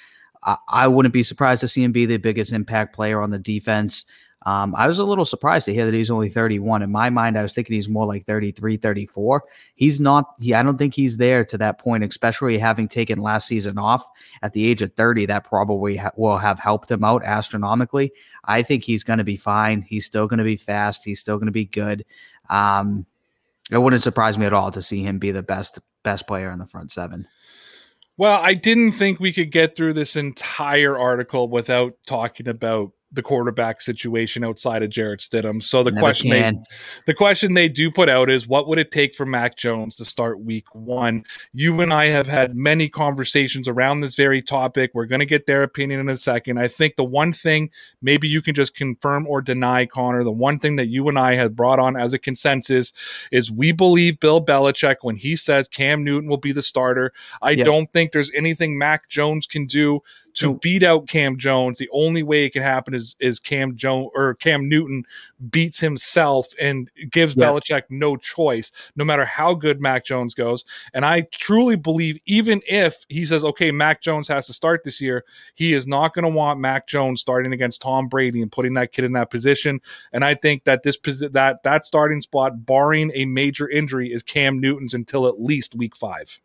[0.44, 3.40] I, I wouldn't be surprised to see him be the biggest impact player on the
[3.40, 4.06] defense.
[4.46, 6.84] Um, I was a little surprised to hear that he's only 31.
[6.84, 9.44] In my mind, I was thinking he's more like 33, 34.
[9.74, 13.48] He's not, he, I don't think he's there to that point, especially having taken last
[13.48, 14.08] season off
[14.44, 15.26] at the age of 30.
[15.26, 18.12] That probably ha- will have helped him out astronomically.
[18.44, 19.82] I think he's going to be fine.
[19.82, 21.04] He's still going to be fast.
[21.04, 22.06] He's still going to be good.
[22.50, 23.08] Um,
[23.72, 26.60] it wouldn't surprise me at all to see him be the best best player in
[26.60, 27.28] the front seven.
[28.18, 33.24] Well, I didn't think we could get through this entire article without talking about the
[33.24, 35.64] quarterback situation outside of Jarrett Stidham.
[35.64, 36.56] So the Never question can.
[36.56, 36.64] they
[37.08, 40.06] the question they do put out is what would it take for Mac Jones to
[40.06, 41.24] start week 1?
[41.54, 44.92] You and I have had many conversations around this very topic.
[44.94, 46.60] We're going to get their opinion in a second.
[46.60, 47.70] I think the one thing
[48.02, 51.36] maybe you can just confirm or deny Connor, the one thing that you and I
[51.36, 52.94] have brought on as a consensus
[53.32, 57.14] is we believe Bill Belichick when he says Cam Newton will be the starter.
[57.42, 57.66] I yep.
[57.66, 60.02] don't think there's anything Mac Jones can do
[60.36, 61.78] to beat out Cam Jones.
[61.78, 65.04] The only way it can happen is is Cam Jones or Cam Newton
[65.50, 67.46] beats himself and gives yeah.
[67.46, 70.66] Belichick no choice, no matter how good Mac Jones goes.
[70.94, 75.02] And I truly believe, even if he says, okay, Mac Jones has to start this
[75.02, 75.24] year,
[75.56, 78.92] he is not going to want Mac Jones starting against Tom Brady and putting that
[78.92, 79.80] kid in that position.
[80.12, 80.98] And I think that this
[81.32, 85.96] that that starting spot, barring a major injury, is Cam Newton's until at least week
[85.96, 86.42] five.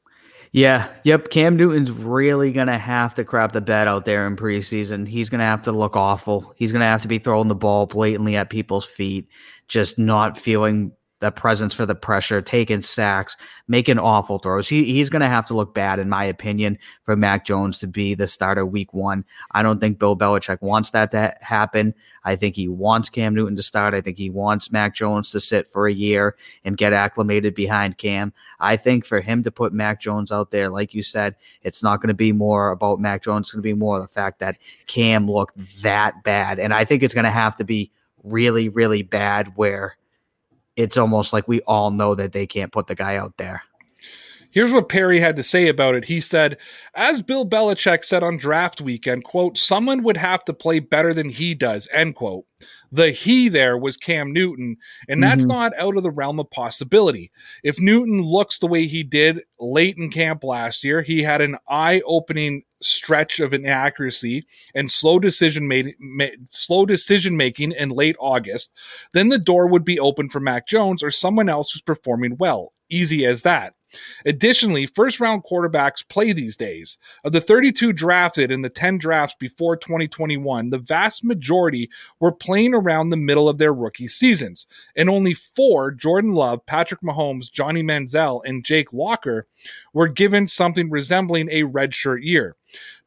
[0.53, 1.31] Yeah, yep.
[1.31, 5.07] Cam Newton's really gonna have to crap the bed out there in preseason.
[5.07, 6.53] He's gonna have to look awful.
[6.57, 9.29] He's gonna have to be throwing the ball blatantly at people's feet,
[9.69, 13.37] just not feeling the presence for the pressure, taking sacks,
[13.69, 14.69] making awful throws.
[14.69, 17.87] He, he's going to have to look bad, in my opinion, for Mac Jones to
[17.87, 19.25] be the starter week one.
[19.53, 21.95] I don't think Bill Belichick wants that to happen.
[22.25, 23.95] I think he wants Cam Newton to start.
[23.95, 27.99] I think he wants Mac Jones to sit for a year and get acclimated behind
[27.99, 28.33] Cam.
[28.59, 32.01] I think for him to put Mac Jones out there, like you said, it's not
[32.01, 33.47] going to be more about Mac Jones.
[33.47, 34.57] It's going to be more the fact that
[34.87, 36.59] Cam looked that bad.
[36.59, 37.91] And I think it's going to have to be
[38.23, 39.97] really, really bad where
[40.81, 43.63] it's almost like we all know that they can't put the guy out there.
[44.53, 46.07] Here's what Perry had to say about it.
[46.07, 46.59] He said,
[46.95, 51.29] as Bill Belichick said on draft weekend, quote, someone would have to play better than
[51.29, 52.47] he does, end quote.
[52.91, 54.77] The he there was Cam Newton,
[55.09, 55.53] and that's mm-hmm.
[55.53, 57.31] not out of the realm of possibility.
[57.63, 61.57] If Newton looks the way he did late in camp last year, he had an
[61.69, 64.43] eye-opening stretch of inaccuracy
[64.75, 68.73] and slow decision made ma- slow decision making in late August,
[69.13, 72.73] then the door would be open for Mac Jones or someone else who's performing well.
[72.91, 73.75] Easy as that.
[74.25, 76.99] Additionally, first round quarterbacks play these days.
[77.25, 82.75] Of the 32 drafted in the 10 drafts before 2021, the vast majority were playing
[82.75, 87.83] around the middle of their rookie seasons, and only four Jordan Love, Patrick Mahomes, Johnny
[87.83, 89.45] Manziel, and Jake Locker
[89.93, 92.57] were given something resembling a redshirt year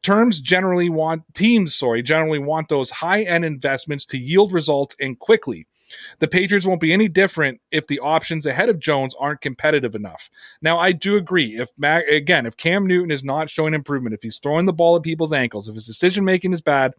[0.01, 5.17] terms generally want teams sorry generally want those high end investments to yield results and
[5.19, 5.65] quickly
[6.19, 10.29] the Patriots won't be any different if the options ahead of Jones aren't competitive enough.
[10.61, 11.59] Now, I do agree.
[11.59, 14.95] If Mac, again, if Cam Newton is not showing improvement, if he's throwing the ball
[14.95, 16.93] at people's ankles, if his decision making is bad,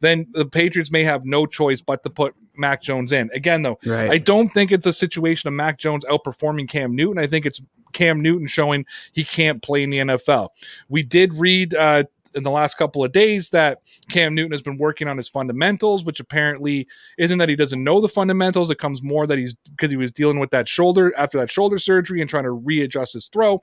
[0.00, 3.30] then the Patriots may have no choice but to put Mac Jones in.
[3.34, 4.10] Again, though, right.
[4.10, 7.22] I don't think it's a situation of Mac Jones outperforming Cam Newton.
[7.22, 7.60] I think it's
[7.92, 10.48] Cam Newton showing he can't play in the NFL.
[10.88, 14.78] We did read uh, in the last couple of days that Cam Newton has been
[14.78, 16.86] working on his fundamentals, which apparently
[17.18, 18.70] isn't that he doesn't know the fundamentals.
[18.70, 21.78] It comes more that he's because he was dealing with that shoulder after that shoulder
[21.78, 23.62] surgery and trying to readjust his throw.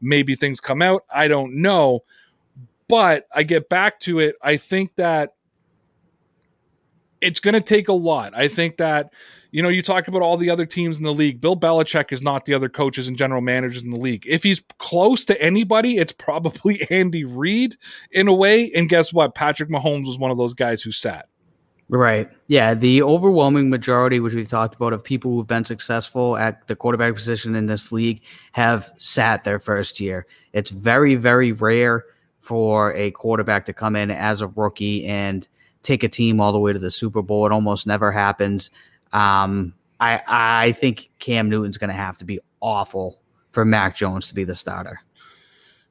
[0.00, 1.04] Maybe things come out.
[1.10, 2.04] I don't know.
[2.88, 4.36] But I get back to it.
[4.42, 5.32] I think that
[7.20, 8.36] it's going to take a lot.
[8.36, 9.10] I think that
[9.56, 11.40] you know, you talk about all the other teams in the league.
[11.40, 14.26] Bill Belichick is not the other coaches and general managers in the league.
[14.28, 17.76] If he's close to anybody, it's probably Andy Reid
[18.10, 18.70] in a way.
[18.72, 19.34] And guess what?
[19.34, 21.28] Patrick Mahomes was one of those guys who sat.
[21.88, 22.28] Right.
[22.48, 22.74] Yeah.
[22.74, 27.14] The overwhelming majority, which we've talked about, of people who've been successful at the quarterback
[27.14, 28.20] position in this league
[28.52, 30.26] have sat their first year.
[30.52, 32.04] It's very, very rare
[32.40, 35.48] for a quarterback to come in as a rookie and
[35.86, 37.46] take a team all the way to the Super Bowl.
[37.46, 38.70] It almost never happens.
[39.12, 43.20] Um, I I think Cam Newton's going to have to be awful
[43.52, 45.00] for Mac Jones to be the starter.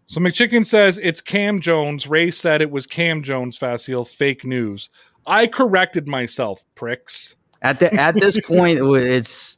[0.07, 2.07] So McChicken says it's Cam Jones.
[2.07, 3.57] Ray said it was Cam Jones.
[3.57, 4.89] Facile fake news.
[5.25, 7.35] I corrected myself, pricks.
[7.61, 9.57] At the at this point, it's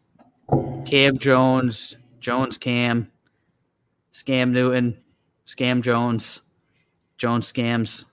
[0.86, 3.12] Cam Jones, Jones Cam,
[4.14, 4.98] Scam Newton,
[5.46, 6.44] Scam Jones,
[7.18, 8.06] Jones scams.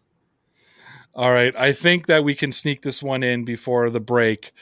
[1.17, 4.53] All right, I think that we can sneak this one in before the break.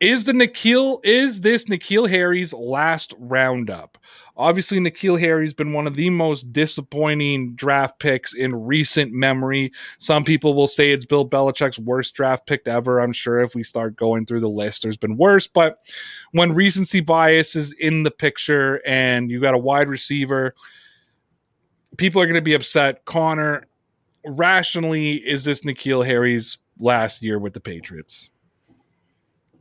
[0.00, 3.98] Is the N'Keal is this N'Keal Harry's last roundup?
[4.34, 9.72] Obviously, N'Keal Harry's been one of the most disappointing draft picks in recent memory.
[9.98, 13.00] Some people will say it's Bill Belichick's worst draft pick ever.
[13.00, 15.46] I'm sure if we start going through the list, there's been worse.
[15.46, 15.80] But
[16.32, 20.54] when recency bias is in the picture and you got a wide receiver,
[21.98, 23.04] people are going to be upset.
[23.04, 23.66] Connor,
[24.24, 28.30] rationally, is this N'Keal Harry's last year with the Patriots?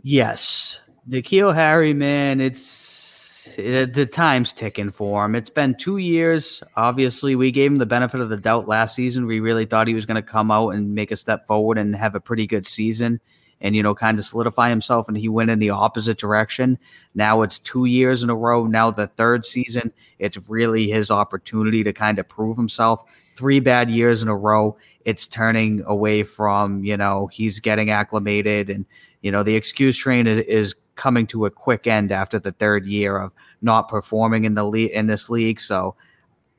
[0.01, 3.09] Yes, N'Keal Harry, man, it's
[3.57, 5.35] it, the time's ticking for him.
[5.35, 6.61] It's been two years.
[6.75, 9.25] Obviously, we gave him the benefit of the doubt last season.
[9.25, 11.95] We really thought he was going to come out and make a step forward and
[11.95, 13.19] have a pretty good season,
[13.61, 15.07] and you know, kind of solidify himself.
[15.07, 16.77] And he went in the opposite direction.
[17.15, 18.65] Now it's two years in a row.
[18.65, 23.03] Now the third season, it's really his opportunity to kind of prove himself.
[23.39, 24.77] Three bad years in a row.
[25.05, 28.85] It's turning away from you know he's getting acclimated and
[29.21, 33.17] you know, the excuse train is, coming to a quick end after the third year
[33.17, 35.61] of not performing in the league in this league.
[35.61, 35.95] So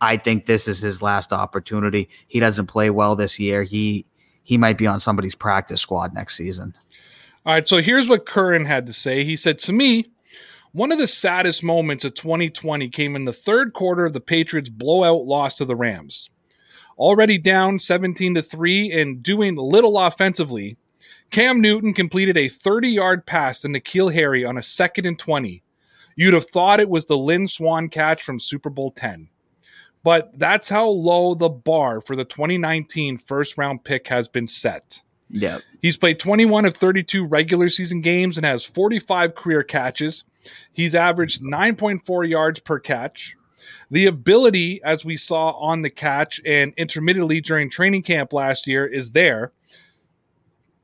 [0.00, 2.08] I think this is his last opportunity.
[2.26, 3.64] He doesn't play well this year.
[3.64, 4.06] He
[4.42, 6.74] he might be on somebody's practice squad next season.
[7.44, 9.24] All right, so here's what Curran had to say.
[9.24, 10.06] He said, To me,
[10.72, 14.70] one of the saddest moments of 2020 came in the third quarter of the Patriots'
[14.70, 16.30] blowout loss to the Rams.
[17.00, 20.76] Already down 17 to 3 and doing little offensively,
[21.30, 25.62] Cam Newton completed a 30 yard pass to N'Keal Harry on a second and 20.
[26.14, 29.30] You'd have thought it was the Lynn Swann catch from Super Bowl 10.
[30.02, 35.02] But that's how low the bar for the 2019 first round pick has been set.
[35.30, 35.60] Yeah.
[35.80, 40.24] He's played 21 of 32 regular season games and has 45 career catches.
[40.70, 43.36] He's averaged 9.4 yards per catch.
[43.90, 48.86] The ability, as we saw on the catch and intermittently during training camp last year,
[48.86, 49.52] is there.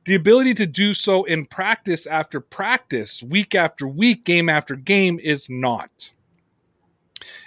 [0.05, 5.19] The ability to do so in practice after practice, week after week, game after game,
[5.19, 6.13] is not.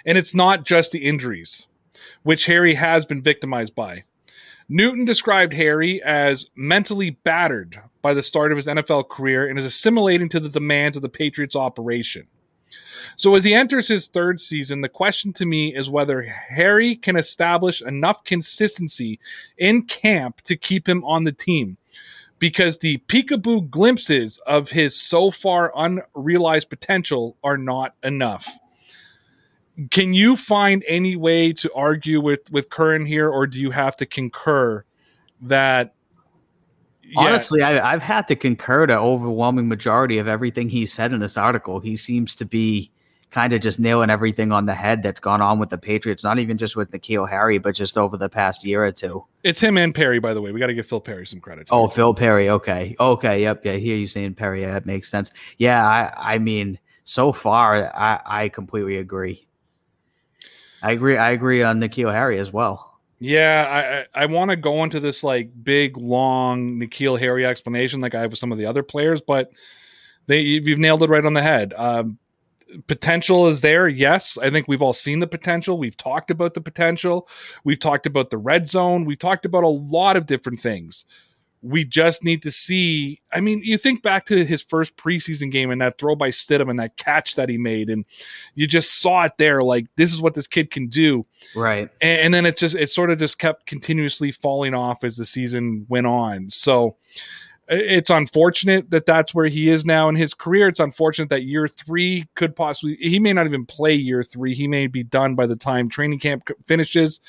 [0.04, 1.66] And it's not just the injuries,
[2.22, 4.04] which Harry has been victimized by.
[4.68, 9.64] Newton described Harry as mentally battered by the start of his NFL career and is
[9.64, 12.28] assimilating to the demands of the Patriots operation.
[13.16, 17.16] So, as he enters his third season, the question to me is whether Harry can
[17.16, 19.18] establish enough consistency
[19.58, 21.76] in camp to keep him on the team.
[22.38, 28.48] Because the peekaboo glimpses of his so far unrealized potential are not enough.
[29.90, 33.96] Can you find any way to argue with with Curran here, or do you have
[33.96, 34.82] to concur
[35.42, 35.94] that
[37.10, 37.20] yeah.
[37.20, 41.36] Honestly, I, have had to concur to overwhelming majority of everything he said in this
[41.36, 41.80] article.
[41.80, 42.90] He seems to be
[43.30, 46.38] kind of just nailing everything on the head that's gone on with the Patriots, not
[46.38, 49.24] even just with N'Keal Harry, but just over the past year or two.
[49.44, 50.52] It's him and Perry, by the way.
[50.52, 51.68] We got to give Phil Perry some credit.
[51.70, 52.48] Oh, Phil Perry.
[52.48, 52.96] Okay.
[52.98, 53.42] Okay.
[53.42, 53.64] Yep.
[53.64, 53.72] Yeah.
[53.72, 54.62] I hear you saying Perry.
[54.62, 55.30] Yeah, that makes sense.
[55.58, 55.86] Yeah.
[55.86, 59.46] I, I mean, so far, I, I completely agree.
[60.82, 61.16] I agree.
[61.16, 62.89] I agree on N'Keal Harry as well.
[63.20, 68.14] Yeah, I I, want to go into this like big long N'Keal Harry explanation like
[68.14, 69.50] I have with some of the other players, but
[70.26, 71.74] they you've nailed it right on the head.
[71.76, 72.18] Um,
[72.86, 73.88] potential is there.
[73.88, 75.76] Yes, I think we've all seen the potential.
[75.76, 77.28] We've talked about the potential.
[77.62, 79.04] We've talked about the red zone.
[79.04, 81.04] We've talked about a lot of different things
[81.62, 83.20] we just need to see.
[83.32, 86.70] I mean, you think back to his first preseason game and that throw by Stidham
[86.70, 88.04] and that catch that he made, and
[88.54, 89.62] you just saw it there.
[89.62, 91.90] Like this is what this kid can do, right?
[92.00, 95.26] And, and then it just it sort of just kept continuously falling off as the
[95.26, 96.48] season went on.
[96.50, 96.96] So
[97.68, 100.66] it's unfortunate that that's where he is now in his career.
[100.66, 104.54] It's unfortunate that year three could possibly he may not even play year three.
[104.54, 107.20] He may be done by the time training camp finishes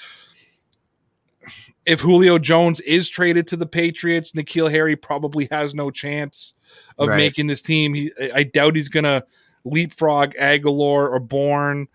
[1.86, 6.54] if Julio Jones is traded to the Patriots, N'Keal Harry probably has no chance
[6.98, 7.17] of right.
[7.17, 7.94] making this team.
[7.94, 9.24] He, I doubt he's going to
[9.63, 11.88] leapfrog Agholor or Bourne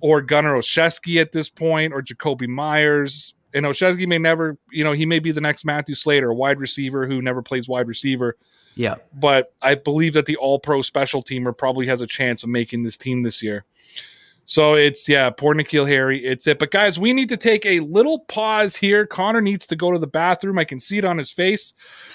[0.00, 3.34] or Gunnar Olszewski at this point or Jakobi Meyers.
[3.54, 6.60] And Olszewski may never, you know, he may be the next Matthew Slater, a wide
[6.60, 8.36] receiver who never plays wide receiver.
[8.74, 8.96] Yeah.
[9.12, 12.84] But I believe that the all pro special teamer probably has a chance of making
[12.84, 13.64] this team this year.
[14.48, 16.24] So it's yeah, poor N'Keal Harry.
[16.24, 16.58] It's it.
[16.58, 19.06] But guys, we need to take a little pause here.
[19.06, 20.58] Connor needs to go to the bathroom.
[20.58, 21.74] I can see it on his face.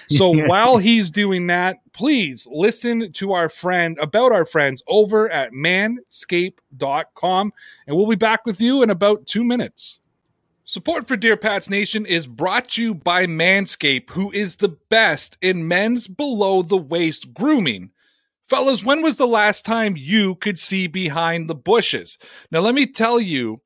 [0.10, 5.52] So while he's doing that, please listen to our friend about our friends over at
[5.52, 7.54] manscaped.com.
[7.86, 10.00] And we'll be back with you in about two minutes.
[10.66, 15.38] Support for Dear Pats Nation is brought to you by Manscaped, who is the best
[15.40, 17.92] in men's below the waist grooming.
[18.50, 22.18] Fellas, when was the last time you could see behind the bushes?
[22.52, 23.62] Now, let me tell you,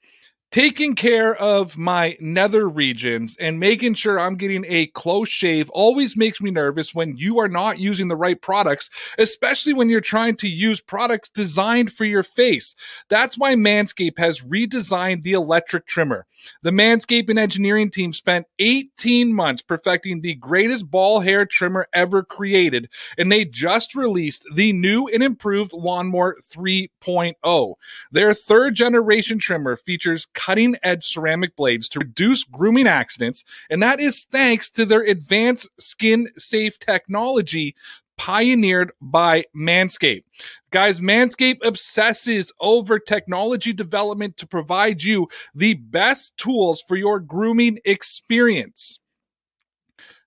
[0.50, 6.16] taking care of my nether regions and making sure I'm getting a close shave always
[6.16, 10.38] makes me nervous when you are not using the right products, especially when you're trying
[10.38, 12.76] to use products designed for your face.
[13.10, 16.26] That's why Manscaped has redesigned the electric trimmer.
[16.62, 22.24] The Manscaped and engineering team spent 18 months perfecting the greatest ball hair trimmer ever
[22.24, 27.76] created, and they just released the new and improved Lawnmower 3.0.
[28.12, 33.44] Their third generation trimmer features cutting edge ceramic blades to reduce grooming accidents.
[33.72, 37.76] And that is thanks to their advanced skin safe technology
[38.18, 40.24] pioneered by Manscaped.
[40.70, 47.80] Guys, Manscaped obsesses over technology development to provide you the best tools for your grooming
[47.84, 49.00] experience.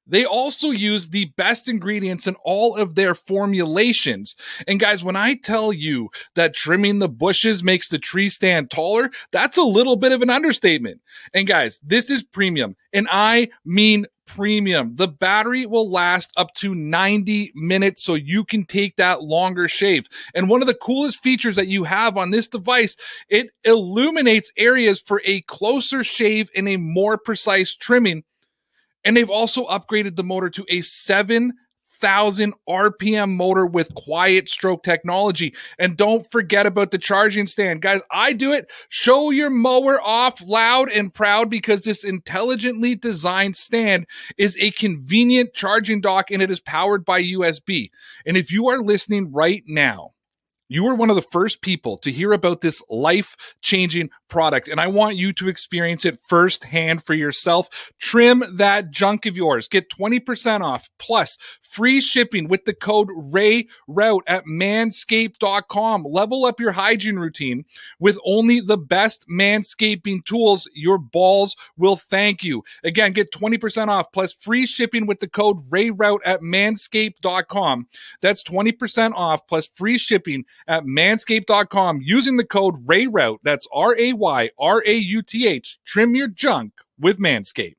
[0.07, 4.35] They also use the best ingredients in all of their formulations.
[4.67, 9.11] And guys, when I tell you that trimming the bushes makes the tree stand taller,
[9.31, 11.01] that's a little bit of an understatement.
[11.33, 12.77] And guys, this is premium.
[12.93, 14.95] And I mean premium.
[14.95, 20.09] The battery will last up to 90 minutes so you can take that longer shave.
[20.35, 22.97] And one of the coolest features that you have on this device,
[23.29, 28.23] it illuminates areas for a closer shave and a more precise trimming
[29.05, 35.55] And they've also upgraded the motor to a 7,000 RPM motor with quiet stroke technology.
[35.79, 37.83] And don't forget about the charging stand.
[37.83, 38.67] Guys, I do it.
[38.89, 45.55] Show your mower off loud and proud because this intelligently designed stand is a convenient
[45.55, 47.91] charging dock and it is powered by USB.
[48.27, 50.13] And if you are listening right now,
[50.71, 54.81] you were one of the first people to hear about this life changing product, and
[54.81, 57.69] I want you to experience it firsthand for yourself.
[57.99, 59.67] Trim that junk of yours.
[59.67, 66.05] Get 20% off plus free shipping with the code Ray Route at manscaped.com.
[66.05, 67.65] Level up your hygiene routine
[67.99, 70.69] with only the best manscaping tools.
[70.73, 72.63] Your balls will thank you.
[72.85, 77.89] Again, get 20% off plus free shipping with the code RAYRAUTH at manscaped.com.
[78.23, 83.39] That's 20% off plus free shipping at manscaped.com using the code RAYRAUTH.
[83.43, 85.79] That's R A Y R A U T H.
[85.85, 87.77] Trim your junk with Manscaped.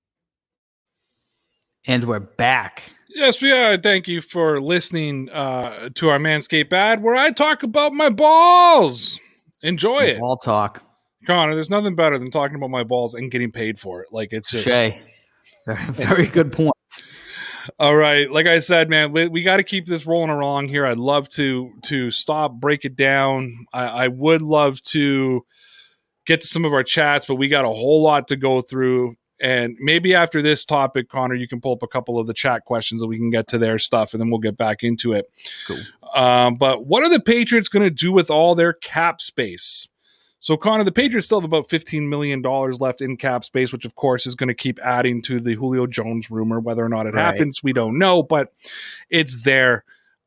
[1.88, 2.84] And we're back.
[3.10, 3.78] Yes, we are.
[3.78, 9.20] Thank you for listening uh, to our Manscaped ad where I talk about my balls.
[9.62, 10.20] Enjoy it.
[10.20, 10.84] Ball talk.
[11.28, 14.10] Connor, there's nothing better than talking about my balls and getting paid for it.
[14.12, 15.02] Like it's just Shay.
[15.68, 16.72] Very good point.
[17.80, 20.86] All right, like I said, man, we, we got to keep this rolling along here.
[20.86, 23.66] I'd love to to stop, break it down.
[23.74, 25.46] I, I would love to
[26.26, 29.16] get to some of our chats, but we got a whole lot to go through.
[29.42, 32.64] And maybe after this topic, Connor, you can pull up a couple of the chat
[32.66, 35.28] questions that we can get to their stuff, and then we'll get back into it.
[35.68, 35.80] Cool.
[36.14, 39.88] Um, but what are the Patriots going to do with all their cap space?
[40.44, 43.94] So, Connor, the Patriots still have about $15 million left in cap space, which, of
[43.94, 46.60] course, is going to keep adding to the Julio Jones rumor.
[46.60, 47.24] Whether or not it Right.
[47.24, 48.52] happens, we don't know, but
[49.12, 49.84] it's there.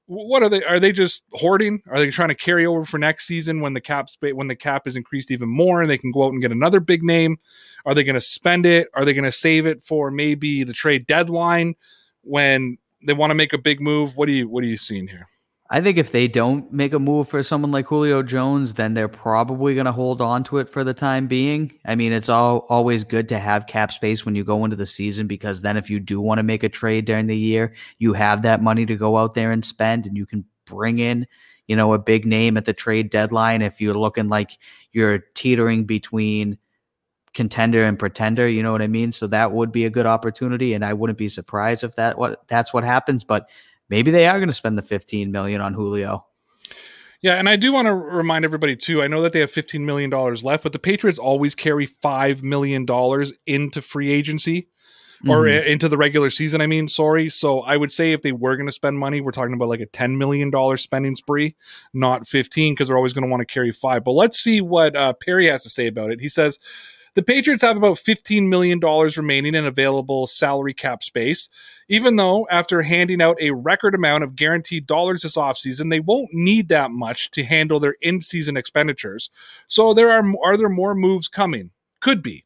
[0.07, 0.63] What are they?
[0.63, 1.83] Are they just hoarding?
[1.89, 4.55] Are they trying to carry over for next season when the cap space when the
[4.55, 7.39] cap is increased even more and they can go out and get another big name?
[7.87, 8.89] Are they going to spend it?
[8.95, 11.75] Are they going to save it for maybe the trade deadline
[12.21, 14.15] when they want to make a big move?
[14.15, 15.27] What do you What are you seeing here?
[15.71, 19.09] I think if they don't make a move for someone like Julio Jones, then they're
[19.09, 21.73] probably going to hold on to it for the time being.
[21.87, 24.85] I mean, it's all always good to have cap space when you go into the
[24.85, 28.13] season because then if you do want to make a trade during the year, you
[28.13, 31.27] have that money to go out there and spend and you can bring in,
[31.67, 34.59] you know, a big name at the trade deadline if you're looking like
[34.93, 36.59] you're teetering between
[37.33, 39.13] contender and pretender, you know what I mean?
[39.13, 42.47] So that would be a good opportunity and I wouldn't be surprised if that what
[42.49, 43.49] that's what happens, but
[43.89, 46.27] maybe they are going to spend the 15 million on Julio.
[47.23, 49.03] Yeah, and I do want to remind everybody too.
[49.03, 52.43] I know that they have fifteen million dollars left, but the Patriots always carry five
[52.43, 54.69] million dollars into free agency
[55.27, 55.59] or Mhm.
[55.59, 56.61] i- into the regular season.
[56.61, 57.31] I mean, sorry.
[57.31, 59.81] So I would say if they were going to spend money, we're talking about like
[59.81, 61.57] a ten million dollar spending spree,
[61.95, 64.05] not fifteen, because they're always going to want to carry five.
[64.05, 66.21] But let's see what uh, Perry has to say about it.
[66.21, 66.59] He says.
[67.15, 71.49] The Patriots have about $15 million remaining in available salary cap space,
[71.89, 76.33] even though after handing out a record amount of guaranteed dollars this offseason, they won't
[76.33, 79.31] need that much to handle their in season expenditures.
[79.69, 81.71] So there are are there more moves coming?
[82.01, 82.45] Could be.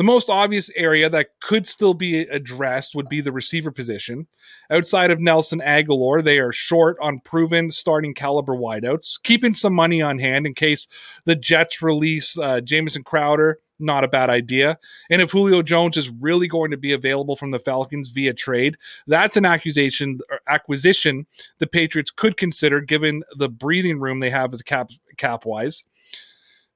[0.00, 4.28] The most obvious area that could still be addressed would be the receiver position.
[4.70, 10.00] Outside of Nelson Agholor, they are short on proven starting caliber wideouts, keeping some money
[10.00, 10.88] on hand in case
[11.26, 13.58] the Jets release uh, Jamison Crowder.
[13.78, 14.78] Not a bad idea.
[15.10, 18.78] And if Julio Jones is really going to be available from the Falcons via trade,
[19.06, 21.26] that's an accusation acquisition
[21.58, 25.84] the Patriots could consider given the breathing room they have as cap cap wise.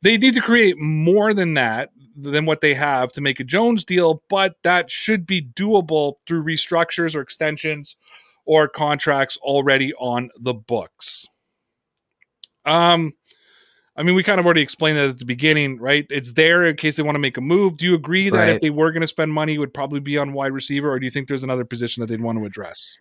[0.04, 3.84] They need to create more than that than what they have to make a Jones
[3.84, 7.96] deal, but that should be doable through restructures or extensions
[8.44, 11.26] or contracts already on the books.
[12.66, 13.14] Um
[13.96, 16.04] I mean, we kind of already explained that at the beginning, right?
[16.10, 17.76] It's there in case they want to make a move.
[17.76, 20.18] Do you agree that if they were going to spend money, it would probably be
[20.18, 22.96] on wide receiver, or do you think there's another position that they'd want to address?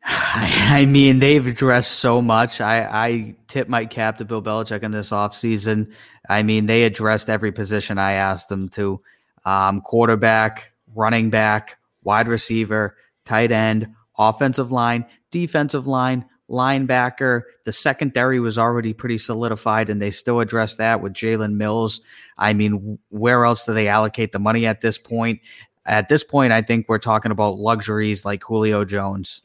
[0.04, 2.60] I mean, they've addressed so much.
[2.60, 5.92] I, I tip my cap to Bill Belichick in this offseason.
[6.28, 9.00] I mean, they addressed every position I asked them to
[9.44, 13.88] um, quarterback, running back, wide receiver, tight end,
[14.18, 17.42] offensive line, defensive line, linebacker.
[17.64, 22.00] The secondary was already pretty solidified, and they still addressed that with Jalen Mills.
[22.38, 25.40] I mean, where else do they allocate the money at this point?
[25.84, 29.42] At this point, I think we're talking about luxuries like Julio Jones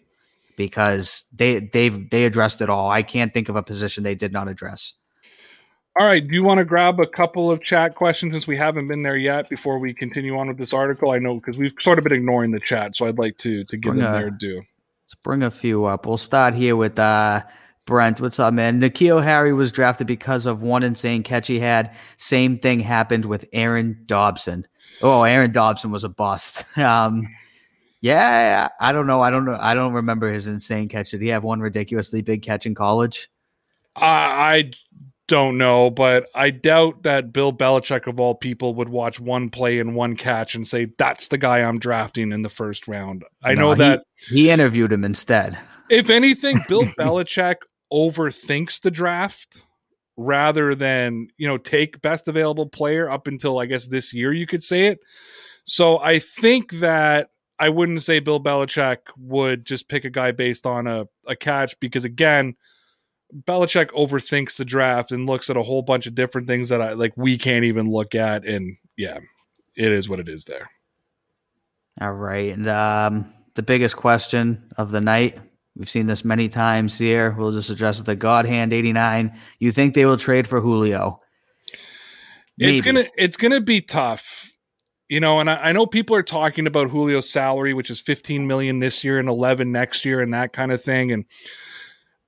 [0.58, 2.90] because they they've they addressed it all.
[2.90, 4.94] I can't think of a position they did not address.
[5.98, 6.26] All right.
[6.28, 9.16] Do you want to grab a couple of chat questions since we haven't been there
[9.16, 11.12] yet before we continue on with this article?
[11.12, 13.78] I know because we've sort of been ignoring the chat, so I'd like to to
[13.78, 14.58] give Bring them a- their due.
[14.58, 16.06] Let's bring a few up.
[16.06, 17.44] We'll start here with uh
[17.86, 18.20] Brent.
[18.20, 18.82] What's up, man?
[18.82, 21.96] N'Keal Harry was drafted because of one insane catch he had.
[22.18, 24.68] Same thing happened with Aaron Dobson.
[25.02, 26.64] Oh, Aaron Dobson was a bust.
[26.78, 27.28] Um,
[28.02, 29.22] Yeah, I don't know.
[29.22, 29.58] I don't know.
[29.60, 31.12] I don't remember his insane catch.
[31.12, 33.30] Did he have one ridiculously big catch in college?
[33.96, 34.72] I, I
[35.28, 39.80] don't know, but I doubt that Bill Belichick of all people would watch one play
[39.80, 43.24] and one catch and say that's the guy I'm drafting in the first round.
[43.44, 45.58] I no, know that he, he interviewed him instead.
[45.90, 47.56] If anything, Bill Belichick
[47.92, 49.66] overthinks the draft
[50.18, 54.48] rather than you know take best available player up until I guess this year you
[54.48, 55.00] could say it.
[55.64, 57.30] So I think that
[57.60, 61.80] I wouldn't say Bill Belichick would just pick a guy based on a, a catch
[61.80, 62.56] because again,
[63.34, 66.94] Belichick overthinks the draft and looks at a whole bunch of different things that I
[66.94, 69.20] like we can't even look at and yeah,
[69.76, 70.70] it is what it is there.
[72.02, 72.54] All right.
[72.54, 75.40] And um the biggest question of the night
[75.76, 77.36] We've seen this many times here.
[77.38, 79.38] We'll just address the God Hand 89.
[79.60, 81.22] You think they will trade for Julio?
[82.58, 82.78] Maybe.
[82.78, 84.50] It's gonna it's gonna be tough.
[85.08, 88.48] You know, and I, I, know people are talking about Julio's salary, which is 15
[88.48, 91.12] million this year and 11 next year and that kind of thing.
[91.12, 91.26] And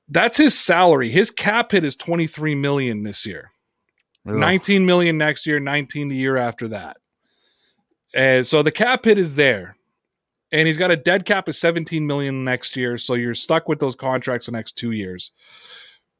[0.09, 1.09] that's his salary.
[1.09, 3.49] His cap hit is 23 million this year.
[4.27, 4.35] Ugh.
[4.35, 6.97] 19 million next year, 19 the year after that.
[8.13, 9.77] And so the cap hit is there
[10.51, 13.79] and he's got a dead cap of 17 million next year so you're stuck with
[13.79, 15.31] those contracts the next two years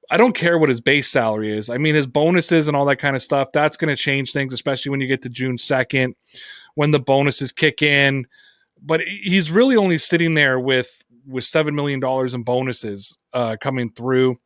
[0.10, 2.98] i don't care what his base salary is i mean his bonuses and all that
[2.98, 6.14] kind of stuff that's going to change things especially when you get to june 2nd
[6.76, 8.26] when the bonuses kick in
[8.82, 13.90] but he's really only sitting there with with seven million dollars in bonuses uh, coming
[13.92, 14.38] through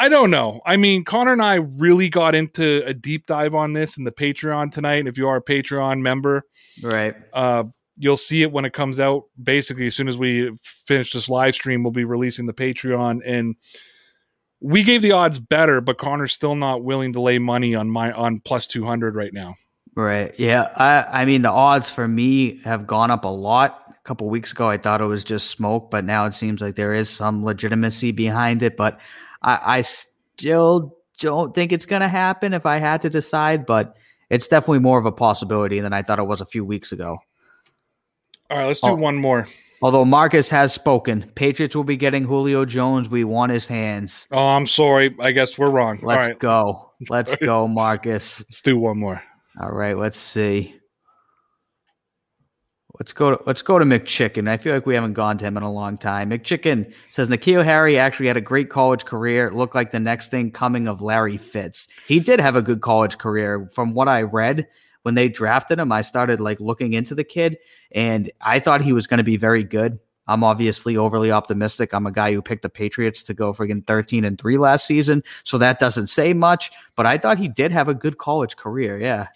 [0.00, 0.62] I don't know.
[0.64, 4.10] I mean, Connor and I really got into a deep dive on this in the
[4.10, 5.06] Patreon tonight.
[5.06, 6.46] If you are a Patreon member,
[6.82, 7.64] right, uh,
[7.98, 9.24] you'll see it when it comes out.
[9.42, 13.56] Basically, as soon as we finish this live stream, we'll be releasing the Patreon and
[14.60, 18.12] we gave the odds better, but Connor's still not willing to lay money on my
[18.12, 19.54] on plus two hundred right now.
[19.94, 20.34] Right.
[20.38, 20.70] Yeah.
[20.76, 23.84] I I mean the odds for me have gone up a lot.
[23.88, 26.76] A couple weeks ago I thought it was just smoke, but now it seems like
[26.76, 28.76] there is some legitimacy behind it.
[28.76, 29.00] But
[29.42, 33.96] I, I still don't think it's gonna happen if I had to decide, but
[34.28, 37.18] it's definitely more of a possibility than I thought it was a few weeks ago.
[38.48, 39.48] All right, let's do oh, one more.
[39.82, 43.08] Although Marcus has spoken, Patriots will be getting Julio Jones.
[43.08, 44.28] We want his hands.
[44.30, 45.14] Oh, I'm sorry.
[45.18, 46.00] I guess we're wrong.
[46.02, 46.92] Let's go.
[47.08, 48.40] Let's go, Marcus.
[48.48, 49.22] Let's do one more.
[49.58, 50.76] All right, let's see.
[52.98, 53.34] Let's go.
[53.36, 54.48] To, let's go to McChicken.
[54.48, 56.30] I feel like we haven't gone to him in a long time.
[56.30, 59.46] McChicken says N'Keal Harry actually had a great college career.
[59.46, 61.88] It looked like the next thing coming of Larry Fitz.
[62.06, 64.68] He did have a good college career, from what I read
[65.02, 67.58] when they drafted him, I started like looking into the kid
[67.92, 69.98] and I thought he was going to be very good.
[70.26, 71.92] I'm obviously overly optimistic.
[71.92, 75.24] I'm a guy who picked the Patriots to go friggin' 13 and 3 last season.
[75.42, 79.00] So that doesn't say much, but I thought he did have a good college career.
[79.00, 79.26] Yeah.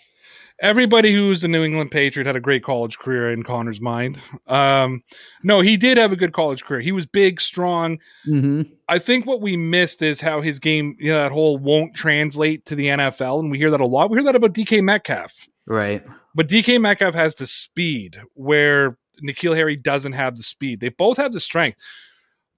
[0.60, 4.22] Everybody who's a New England Patriot had a great college career in Connor's mind.
[4.46, 5.02] Um,
[5.42, 6.80] no, he did have a good college career.
[6.80, 7.98] He was big, strong.
[8.24, 8.72] Mm-hmm.
[8.88, 12.66] I think what we missed is how his game, you know, that whole won't translate
[12.66, 13.40] to the NFL.
[13.40, 14.10] And we hear that a lot.
[14.10, 15.48] We hear that about DK Metcalf.
[15.66, 16.04] Right.
[16.34, 20.80] But DK Metcalf has the speed where N'Keal Harry doesn't have the speed.
[20.80, 21.78] They both have the strength.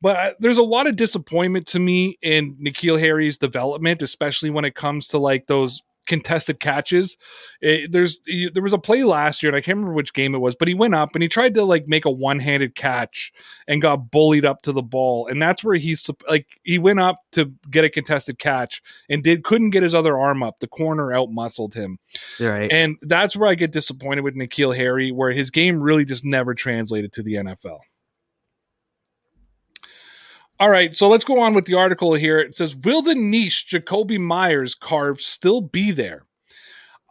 [0.03, 4.65] But uh, there's a lot of disappointment to me in N'Keal Harry's development, especially when
[4.65, 7.17] it comes to like those contested catches.
[7.61, 8.21] It, eh, there's
[8.53, 10.69] there was a play last year, and I can't remember which game it was, but
[10.69, 13.33] he went up and he tried to like make a one handed catch
[13.67, 17.17] and got bullied up to the ball, and that's where he's like he went up
[17.33, 20.61] to get a contested catch and did couldn't get his other arm up.
[20.61, 21.99] The corner out muscled him,
[22.41, 26.25] right, and that's where I get disappointed with N'Keal Harry, where his game really just
[26.25, 27.81] never translated to the NFL.
[30.59, 32.39] All right, so let's go on with the article here.
[32.39, 36.23] It says, "Will the niche Jakobi Meyers carve still be there?"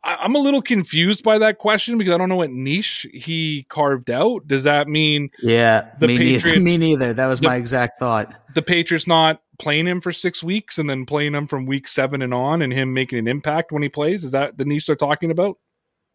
[0.03, 3.65] I- am a little confused by that question because I don't know what niche he
[3.69, 4.47] carved out.
[4.47, 5.29] Does that mean?
[5.41, 6.45] Yeah, the me Patriots.
[6.45, 6.59] Neither.
[6.61, 7.13] Me neither.
[7.13, 8.33] That was the, my exact thought.
[8.53, 12.21] The Patriots not playing him for six weeks and then playing him from week seven
[12.21, 14.23] and on, and him making an impact when he plays.
[14.23, 15.57] Is that the niche they're talking about?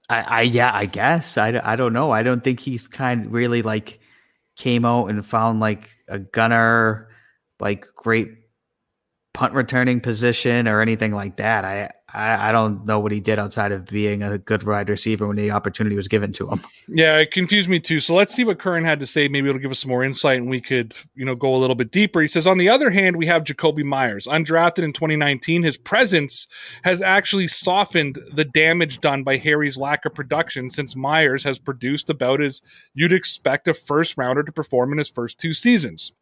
[0.08, 1.38] I, I yeah, I guess.
[1.38, 2.10] I, I don't know.
[2.10, 4.00] I don't think he's kind of really like
[4.56, 7.08] came out and found like a gunner
[7.60, 8.28] like great
[9.32, 11.64] punt returning position or anything like that.
[11.64, 15.26] I, I, I don't know what he did outside of being a good wide receiver
[15.26, 16.60] when the opportunity was given to him.
[16.88, 18.00] Yeah, it confused me too.
[18.00, 19.28] So let's see what Curran had to say.
[19.28, 21.76] Maybe it'll give us some more insight and we could, you know, go a little
[21.76, 22.20] bit deeper.
[22.20, 25.62] He says, on the other hand, we have Jakobi Meyers, undrafted in 2019.
[25.62, 26.48] His presence
[26.82, 32.10] has actually softened the damage done by Harry's lack of production since Meyers has produced
[32.10, 32.62] about as
[32.94, 36.12] you'd expect a first rounder to perform in his first two seasons.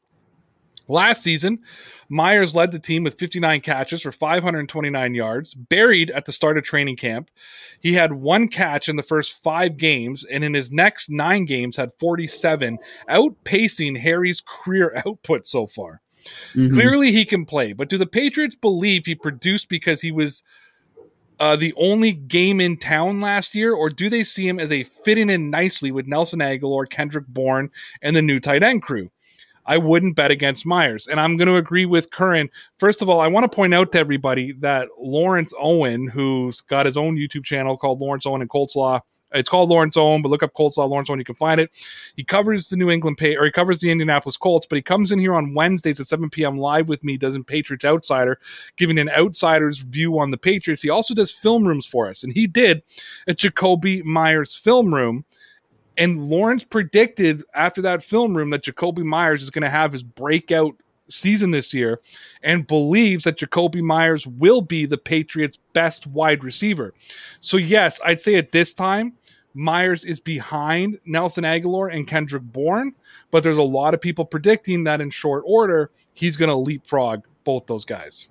[0.89, 1.61] Last season,
[2.09, 6.65] Meyers led the team with 59 catches for 529 yards, buried at the start of
[6.65, 7.31] training camp.
[7.81, 11.77] He had one catch in the first five games, and in his next nine games
[11.77, 12.79] had 47,
[13.09, 16.01] outpacing Harry's career output so far.
[16.55, 16.75] Mm-hmm.
[16.75, 20.43] Clearly, he can play, but do the Patriots believe he produced because he was
[21.39, 24.83] uh, the only game in town last year, or do they see him as a
[24.83, 27.71] fitting in nicely with Nelson Agholor, Kendrick Bourne,
[28.03, 29.11] and the new tight end crew?
[29.69, 31.07] I wouldn't bet against Meyers.
[31.07, 32.49] And I'm going to agree with Curran.
[32.79, 36.87] First of all, I want to point out to everybody that Lawrence Owen, who's got
[36.87, 39.03] his own YouTube channel called Lawrence Owen and Colts Law,
[39.33, 41.19] it's called Lawrence Owen, but look up Colts Law Lawrence Owen.
[41.19, 41.71] You can find it.
[42.17, 45.13] He covers the New England pay or he covers the Indianapolis Colts, but he comes
[45.13, 46.57] in here on Wednesdays at 7 p.m.
[46.57, 48.39] live with me, does in Patriots Outsider,
[48.77, 50.83] giving an outsider's view on the Patriots.
[50.83, 52.83] He also does film rooms for us, and he did
[53.27, 55.27] a Jakobi Meyers film room
[55.99, 60.05] and Lawrence predicted after that film room that Jakobi Meyers is going to have his
[60.05, 60.75] breakout
[61.09, 62.01] season this year
[62.43, 66.95] and believes that Jakobi Meyers will be the Patriots' best wide receiver.
[67.41, 69.15] So, yes, I'd say at this time,
[69.55, 72.95] Meyers is behind Nelson Agholor and Kendrick Bourne,
[73.31, 77.25] but there's a lot of people predicting that in short order, he's going to leapfrog
[77.43, 78.29] both those guys.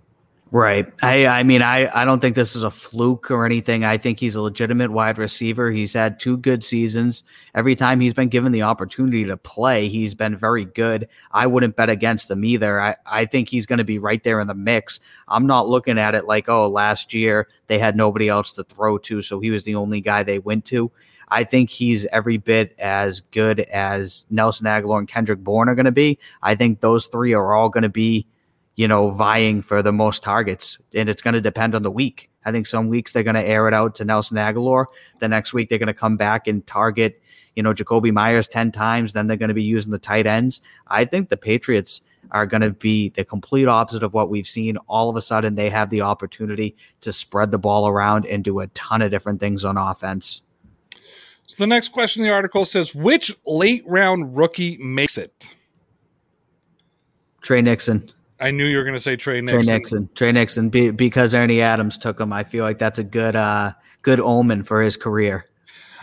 [0.50, 0.88] Right.
[1.04, 3.84] I I mean I I don't think this is a fluke or anything.
[3.84, 5.72] I think he's a legitimate wide receiver.
[5.72, 7.26] He's had two good seasons.
[7.54, 11.10] Every time he's been given the opportunity to play, he's been very good.
[11.32, 12.80] I wouldn't bet against him either.
[12.80, 15.02] I I think he's going to be right there in the mix.
[15.28, 18.98] I'm not looking at it like, "Oh, last year they had nobody else to throw
[19.00, 20.90] to, so he was the only guy they went to."
[21.28, 25.86] I think he's every bit as good as Nelson Agholor and Kendrick Bourne are going
[25.86, 26.20] to be.
[26.42, 28.28] I think those three are all going to be
[28.78, 30.78] you know, vying for the most targets.
[30.94, 32.30] And it's going to depend on the week.
[32.46, 34.86] I think some weeks they're going to air it out to Nelson Agholor.
[35.20, 37.20] The next week they're going to come back and target,
[37.56, 39.14] you know, Jakobi Meyers 10 times.
[39.14, 40.62] Then they're going to be using the tight ends.
[40.88, 44.78] I think the Patriots are going to be the complete opposite of what we've seen.
[44.88, 48.60] All of a sudden, they have the opportunity to spread the ball around and do
[48.60, 50.44] a ton of different things on offense.
[51.48, 55.56] So the next question in the article says, which late round rookie makes it?
[57.42, 58.12] Tre Nixon.
[58.40, 59.64] I knew you were going to say Tre Nixon.
[59.64, 60.10] Tre Nixon.
[60.16, 60.70] Tre Nixon.
[60.70, 64.64] Be, because Ernie Adams took him, I feel like that's a good, uh, good omen
[64.64, 65.46] for his career.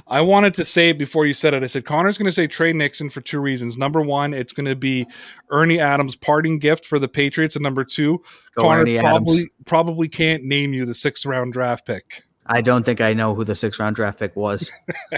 [0.06, 1.62] I wanted to say before you said it.
[1.62, 3.78] I said Connor's going to say Tre Nixon for two reasons.
[3.78, 5.06] Number one, it's going to be
[5.50, 8.22] Ernie Adams' parting gift for the Patriots, and number two,
[8.54, 9.50] Go Connor Ernie probably Adams.
[9.64, 12.24] probably can't name you the sixth round draft pick.
[12.46, 14.70] I don't think I know who the sixth round draft pick was.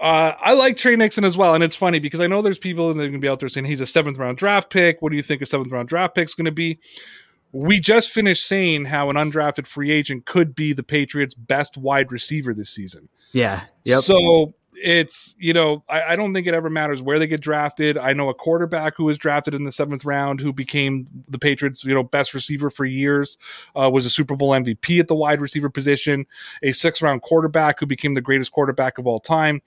[0.00, 2.86] Uh, I like Tre Nixon as well, and it's funny because I know there's people
[2.88, 5.02] that are going to be out there saying he's a seventh round draft pick.
[5.02, 6.78] What do you think a seventh round draft pick is going to be?
[7.50, 12.12] We just finished saying how an undrafted free agent could be the Patriots' best wide
[12.12, 13.08] receiver this season.
[13.32, 13.62] Yeah.
[13.84, 14.02] Yep.
[14.02, 17.98] So it's you know I, I, don't think it ever matters where they get drafted.
[17.98, 21.84] I know a quarterback who was drafted in the seventh round who became the Patriots
[21.84, 23.38] you know best receiver for years,
[23.74, 26.26] uh, was a Super Bowl MVP at the wide receiver position.
[26.62, 29.62] A sixth round quarterback who became the greatest quarterback of all time.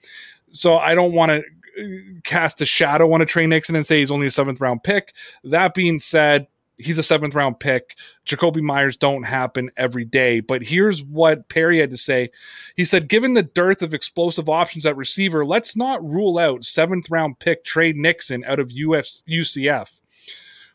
[0.50, 1.42] So I don't want to
[1.82, 4.82] uh, cast a shadow on a Tre Nixon and say he's only a seventh round
[4.82, 5.14] pick.
[5.44, 6.46] That being said,
[6.82, 7.96] he's a seventh round pick.
[8.26, 10.40] Jakobi Meyers don't happen every day.
[10.40, 12.30] But here's what Perry had to say.
[12.76, 17.10] He said, given the dearth of explosive options at receiver, let's not rule out seventh
[17.10, 20.01] round pick Tre Nixon out of Uf- UCF.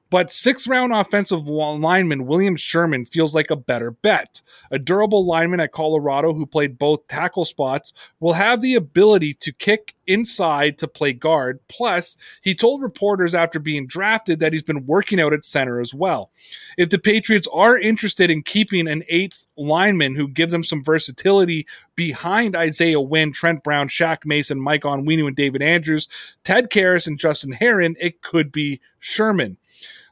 [0.09, 4.41] But sixth round offensive lineman William Sherman feels like a better bet.
[4.71, 9.51] A durable lineman at Colorado who played both tackle spots will have the ability to
[9.51, 11.59] kick inside to play guard.
[11.67, 15.93] Plus, he told reporters after being drafted that he's been working out at center as
[15.93, 16.31] well.
[16.77, 21.67] If the Patriots are interested in keeping an eighth lineman who give them some versatility
[21.95, 26.07] behind Isaiah Wynn, Trent Brown, Shaq Mason, Mike Onwenu, and David Andrews,
[26.45, 29.57] Ted Karras, and Justin Herron, it could be Sherman.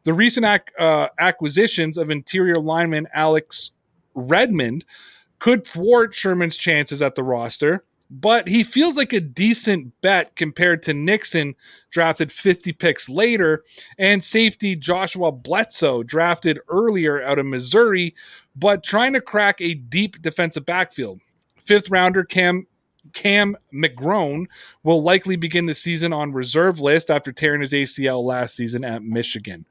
[0.05, 3.71] The recent ac- uh, acquisitions of interior lineman Alex
[4.13, 4.85] Redmond
[5.39, 10.83] could thwart Sherman's chances at the roster, but he feels like a decent bet compared
[10.83, 11.55] to Nixon,
[11.89, 13.63] drafted 50 picks later,
[13.97, 18.13] and safety Joshua Bledsoe, drafted earlier out of Missouri,
[18.55, 21.19] but trying to crack a deep defensive backfield.
[21.63, 22.67] Fifth rounder Cam
[23.13, 24.45] Cam McGrone
[24.83, 29.03] will likely begin the season on reserve list after tearing his ACL last season at
[29.03, 29.65] Michigan.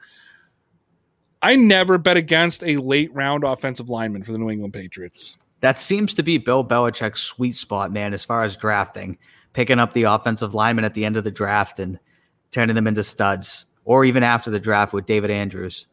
[1.44, 5.36] I never bet against a late round offensive lineman for the New England Patriots.
[5.60, 9.18] That seems to be Bill Belichick's sweet spot, man, as far as drafting,
[9.52, 11.98] picking up the offensive lineman at the end of the draft and
[12.50, 15.86] turning them into studs, or even after the draft with David Andrews.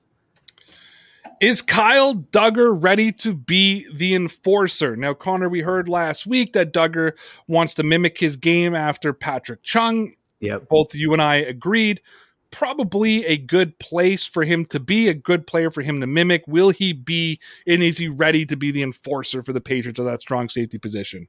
[1.41, 4.95] Is Kyle Dugger ready to be the enforcer?
[4.95, 7.11] Now, Connor, we heard last week that Dugger
[7.47, 10.13] wants to mimic his game after Patrick Chung.
[10.39, 10.69] Yep.
[10.69, 11.99] Both you and I agreed.
[12.51, 16.43] Probably a good place for him to be, a good player for him to mimic.
[16.47, 20.05] Will he be and is he ready to be the enforcer for the Patriots of
[20.05, 21.27] that strong safety position?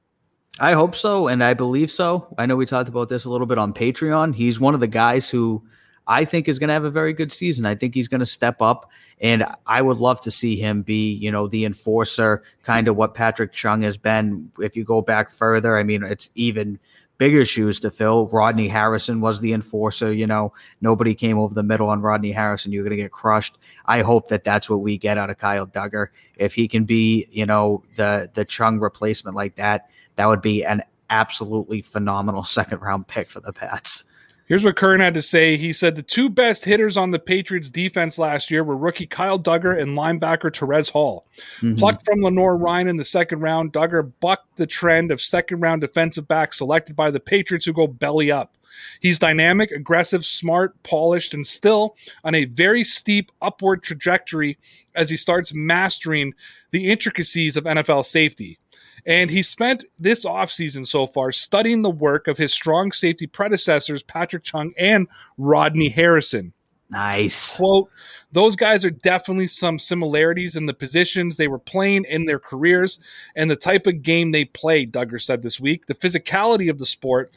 [0.60, 2.26] I hope so, and I believe so.
[2.36, 4.34] I know we talked about this a little bit on Patreon.
[4.34, 5.62] He's one of the guys who
[6.06, 7.64] I think is going to have a very good season.
[7.64, 11.12] I think he's going to step up, and I would love to see him be,
[11.14, 14.50] you know, the enforcer, kind of what Patrick Chung has been.
[14.58, 16.78] If you go back further, I mean, it's even
[17.18, 18.28] bigger shoes to fill.
[18.28, 20.12] Rodney Harrison was the enforcer.
[20.12, 22.72] You know, nobody came over the middle on Rodney Harrison.
[22.72, 23.58] You're going to get crushed.
[23.86, 26.08] I hope that that's what we get out of Kyle Dugger.
[26.36, 30.64] If he can be, you know, the the Chung replacement like that, that would be
[30.64, 34.04] an absolutely phenomenal second round pick for the Pats.
[34.52, 35.56] Here's what Curran had to say.
[35.56, 39.38] He said the two best hitters on the Patriots defense last year were rookie Kyle
[39.38, 41.26] Dugger and linebacker Terez Hall.
[41.62, 41.76] Mm-hmm.
[41.76, 46.28] Plucked from Lenoir-Rhyne in the second round, Dugger bucked the trend of second round defensive
[46.28, 48.58] backs selected by the Patriots who go belly up.
[49.00, 54.58] He's dynamic, aggressive, smart, polished, and still on a very steep upward trajectory
[54.94, 56.34] as he starts mastering
[56.72, 58.58] the intricacies of NFL safety.
[59.06, 64.02] And he spent this offseason so far studying the work of his strong safety predecessors,
[64.02, 66.52] Patrick Chung and Rodney Harrison.
[66.92, 67.56] Nice.
[67.56, 67.90] Quote,
[68.32, 73.00] those guys are definitely some similarities in the positions they were playing in their careers
[73.34, 75.86] and the type of game they played, Dugger said this week.
[75.86, 77.32] The physicality of the sport,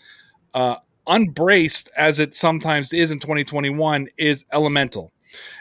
[0.53, 0.75] uh,
[1.07, 5.13] unbraced as it sometimes is in 2021, is elemental.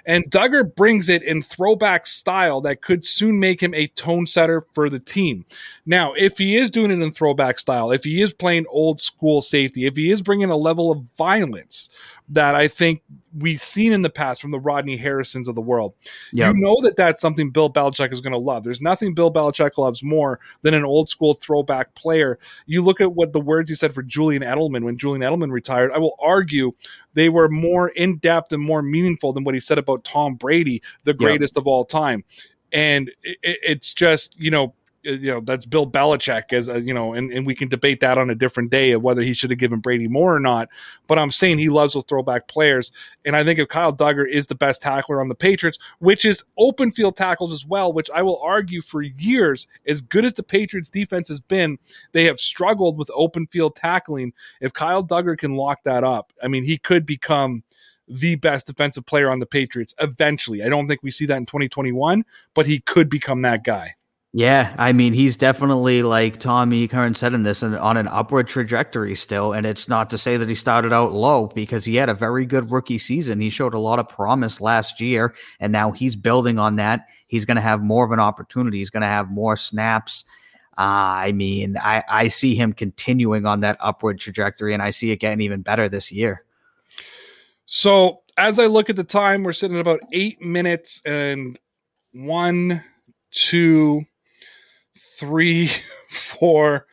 [0.07, 4.67] And Dugger brings it in throwback style that could soon make him a tone setter
[4.73, 5.45] for the team.
[5.87, 9.41] Now, if he is doing it in throwback style, if he is playing old school
[9.41, 11.89] safety, if he is bringing a level of violence
[12.31, 13.03] that I think
[13.39, 15.95] we've seen in the past from the Rodney Harrisons of the world.
[16.33, 16.55] Yep.
[16.55, 18.65] You know that that's something Bill Belichick is going to love.
[18.65, 22.39] There's nothing Bill Belichick loves more than an old school throwback player.
[22.67, 25.93] You look at what the words he said for Julian Edelman when Julian Edelman retired.
[25.93, 26.73] I will argue
[27.13, 30.83] they were more in depth and more meaningful than what he said about Tom Brady,
[31.05, 31.63] the greatest yep.
[31.63, 32.25] of all time.
[32.73, 34.75] And it, it's just, you know,
[35.07, 38.01] Uh, you know that's Bill Belichick as a, you know, and, and we can debate
[38.01, 40.69] that on a different day of whether he should have given Brady more or not.
[41.07, 42.93] But I'm saying he loves those throwback players,
[43.25, 46.45] and I think if Kyle Dugger is the best tackler on the Patriots, which is
[46.59, 50.43] open field tackles as well, which I will argue for years, as good as the
[50.43, 51.79] Patriots defense has been,
[52.13, 54.33] they have struggled with open field tackling.
[54.61, 57.63] If Kyle Dugger can lock that up, I mean, he could become
[58.09, 60.63] the best defensive player on the Patriots eventually.
[60.63, 62.25] I don't think we see that in 2021,
[62.55, 63.95] but he could become that guy.
[64.37, 68.49] Yeah, I mean, he's definitely like Tommy Curran said in this, and on an upward
[68.49, 69.53] trajectory still.
[69.53, 72.45] And it's not to say that he started out low because he had a very
[72.45, 73.41] good rookie season.
[73.41, 77.07] He showed a lot of promise last year, and now he's building on that.
[77.29, 78.79] He's going to have more of an opportunity.
[78.79, 80.25] He's going to have more snaps.
[80.77, 85.13] Uh, I mean, I, I see him continuing on that upward trajectory, and I see
[85.13, 86.45] it getting even better this year.
[87.67, 91.57] So, as I look at the time, we're sitting at about eight minutes and
[92.11, 92.83] one,
[93.31, 94.07] two
[95.19, 95.71] three,
[96.11, 96.87] four,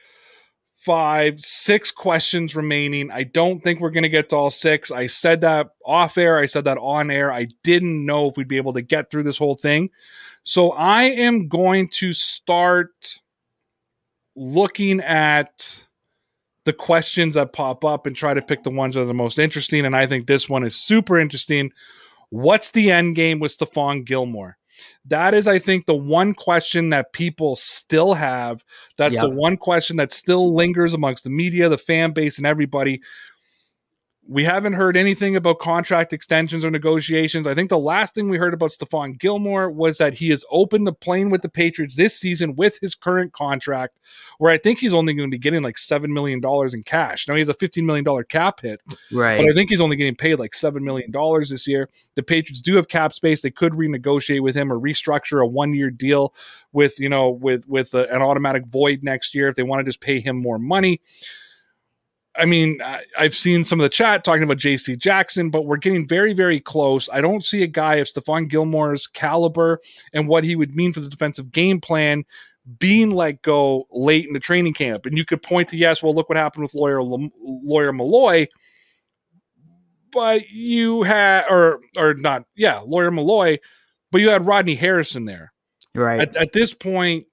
[0.76, 3.12] five, six questions remaining.
[3.12, 4.92] I don't think we're going to get to all six.
[4.92, 6.40] I said that off air.
[6.40, 7.32] I said that on air.
[7.32, 9.90] I didn't know if we'd be able to get through this whole thing.
[10.44, 13.22] So I am going to start
[14.36, 15.86] looking at
[16.66, 19.40] the questions that pop up and try to pick the ones that are the most
[19.40, 19.86] interesting.
[19.86, 21.72] And I think this one is super interesting.
[22.30, 24.58] What's the end game with Stephon Gilmore?
[25.06, 28.64] That is, I think, the one question that people still have.
[28.98, 29.24] That's yep.
[29.24, 33.02] the one question that still lingers amongst the media, the fan base, and everybody.
[34.28, 37.48] We haven't heard anything about contract extensions or negotiations.
[37.48, 40.86] I think the last thing we heard about Stephon Gilmore was that he is open
[40.86, 43.98] to playing with the Patriots this season with his current contract,
[44.38, 46.40] where I think he's only going to be getting like $7 million
[46.74, 47.28] in cash.
[47.28, 48.80] Now he has a $15 million cap hit,
[49.12, 49.38] right?
[49.38, 51.90] But I think he's only getting paid like $7 million this year.
[52.16, 53.42] The Patriots do have cap space.
[53.42, 56.36] They could renegotiate with him or restructure a one year deal
[56.74, 59.84] with, you know, with, with a, an automatic void next year if they want to
[59.84, 61.02] just pay him more money.
[62.38, 62.80] I mean,
[63.18, 66.60] I've seen some of the chat talking about JC Jackson, but we're getting very, very
[66.60, 67.10] close.
[67.12, 69.80] I don't see a guy of Stephon Gilmore's caliber
[70.14, 72.24] and what he would mean for the defensive game plan
[72.80, 75.06] being let go late in the training camp.
[75.06, 78.48] And you could point to, yes, well, look what happened with lawyer Lawyer Milloy.
[80.12, 83.60] But you had, or or not, yeah, Lawyer Milloy,
[84.12, 85.54] but you had Rodney Harrison there.
[85.96, 86.22] Right.
[86.22, 87.26] At, at this point,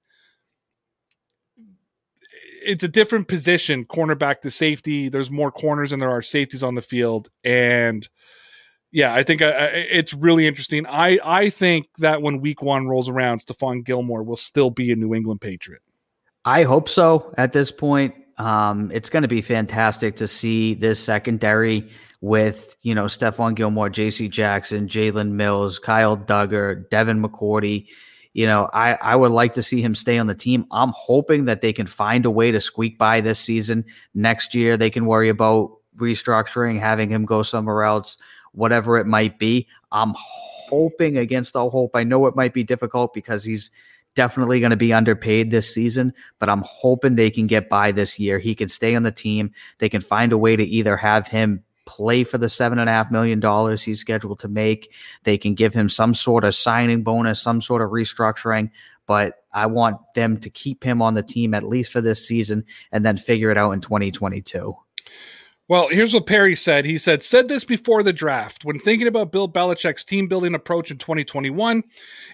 [2.69, 5.09] it's a different position, cornerback to safety.
[5.09, 8.07] There's more corners than there are safeties on the field, and
[8.91, 10.85] yeah, I think it's really interesting.
[10.87, 14.95] I I think that when Week One rolls around, Stephon Gilmore will still be a
[14.95, 15.81] New England Patriot.
[16.45, 17.33] I hope so.
[17.37, 21.89] At this point, Um, it's going to be fantastic to see this secondary
[22.21, 24.29] with you know Stephon Gilmore, J.C.
[24.29, 27.87] Jackson, Jalen Mills, Kyle Dugger, Devin McCourty.
[28.33, 30.65] You know, I I would like to see him stay on the team.
[30.71, 33.85] I'm hoping that they can find a way to squeak by this season.
[34.13, 38.17] Next year, they can worry about restructuring, having him go somewhere else,
[38.53, 39.67] whatever it might be.
[39.91, 41.95] I'm hoping against all hope.
[41.95, 43.71] I know it might be difficult because he's
[44.15, 48.19] definitely going to be underpaid this season, but I'm hoping they can get by this
[48.19, 48.39] year.
[48.39, 49.51] He can stay on the team.
[49.79, 52.93] They can find a way to either have him play for the seven and a
[52.93, 54.93] half million dollars he's scheduled to make.
[55.23, 58.69] They can give him some sort of signing bonus, some sort of restructuring.
[59.07, 62.63] But I want them to keep him on the team at least for this season
[62.91, 64.77] and then figure it out in 2022.
[65.67, 66.85] Well, here's what Perry said.
[66.85, 68.65] He said, said this before the draft.
[68.65, 71.83] When thinking about Bill Belichick's team building approach in 2021,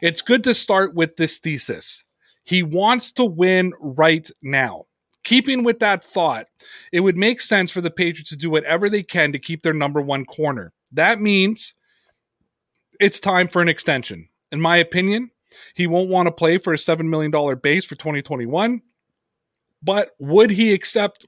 [0.01, 2.03] it's good to start with this thesis.
[2.43, 4.85] He wants to win right now.
[5.25, 6.45] Keeping with that thought,
[6.93, 9.73] it would make sense for the Patriots to do whatever they can to keep their
[9.73, 10.71] number one corner.
[10.91, 11.73] That means
[12.99, 14.29] it's time for an extension.
[14.51, 15.31] In my opinion,
[15.73, 18.81] he won't want to play for a $7 million base for 2021.
[19.81, 21.25] But would he accept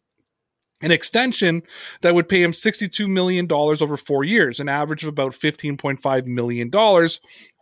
[0.82, 1.64] an extension
[2.02, 6.72] that would pay him $62 million over four years, an average of about $15.5 million,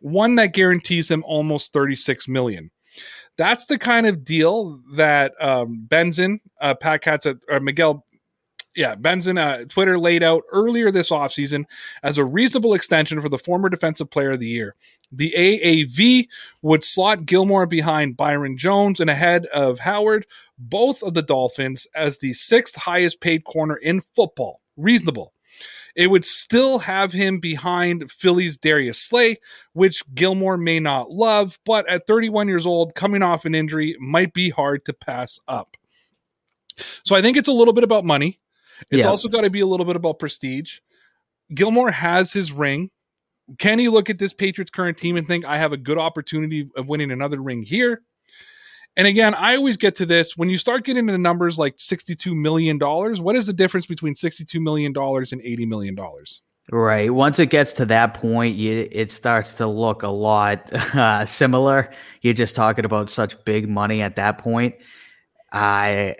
[0.02, 2.72] one that guarantees him almost $36 million
[3.38, 8.06] that's the kind of deal that um, Benzan, uh, Pat Katz, or uh, Miguel,
[8.76, 11.66] yeah, Benzan, uh, Twitter laid out earlier this offseason
[12.04, 14.76] as a reasonable extension for the former Defensive Player of the Year.
[15.12, 16.28] The AAV
[16.62, 20.26] would slot Gilmore behind Byron Jones and ahead of Howard,
[20.58, 24.62] both of the Dolphins, as the sixth highest paid corner in football.
[24.76, 25.32] Reasonable.
[25.96, 29.38] It would still have him behind Philly's Darius Slay,
[29.74, 34.34] which Gilmore may not love, but at 31 years old, coming off an injury, might
[34.34, 35.78] be hard to pass up.
[37.04, 38.40] So I think it's a little bit about money.
[38.92, 39.10] It's yeah.
[39.10, 40.80] also got to be a little bit about prestige.
[41.54, 42.90] Gilmore has his ring.
[43.58, 46.70] Can he look at this Patriots current team and think, I have a good opportunity
[46.76, 48.02] of winning another ring here?
[48.98, 52.34] And again, I always get to this when you start getting into numbers like $62
[52.36, 55.98] million, what is the difference between $62 million and $80 million?
[56.72, 57.14] Right.
[57.14, 61.92] Once it gets to that point, you, it starts to look a lot uh, similar.
[62.22, 64.76] You're just talking about such big money at that point.
[65.52, 66.16] I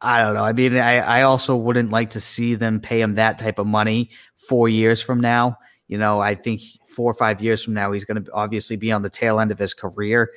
[0.00, 0.44] I don't know.
[0.44, 3.66] I mean, I, I also wouldn't like to see them pay him that type of
[3.66, 4.10] money
[4.48, 5.58] four years from now.
[5.88, 8.92] You know, I think four or five years from now, he's going to obviously be
[8.92, 10.30] on the tail end of his career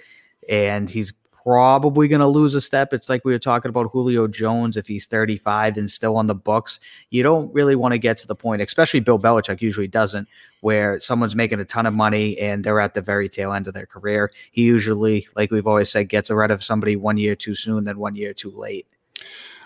[0.50, 1.14] and he's
[1.46, 2.92] probably going to lose a step.
[2.92, 6.34] It's like we were talking about Julio Jones if he's 35 and still on the
[6.34, 6.80] books.
[7.12, 10.28] You don't really want to get to the point, especially Bill Belichick usually doesn't,
[10.62, 13.76] where someone's making a ton of money and they're at the very tail end of
[13.76, 14.32] their career.
[14.52, 18.00] He usually, like we've always said, gets rid of somebody one year too soon then
[18.00, 18.88] one year too late.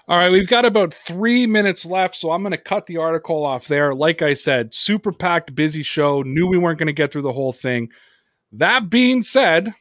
[0.09, 3.45] All right, we've got about three minutes left, so I'm going to cut the article
[3.45, 3.93] off there.
[3.93, 6.23] Like I said, super packed, busy show.
[6.23, 7.89] Knew we weren't going to get through the whole thing.
[8.51, 9.71] That being said,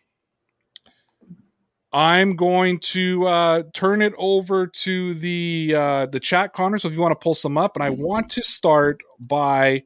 [1.93, 6.79] I'm going to uh, turn it over to the uh, the chat, Connor.
[6.79, 9.85] So if you want to pull some up, and I want to start by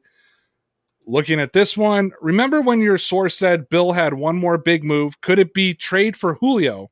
[1.05, 2.11] looking at this one.
[2.21, 5.19] Remember when your source said Bill had one more big move?
[5.21, 6.91] Could it be trade for Julio?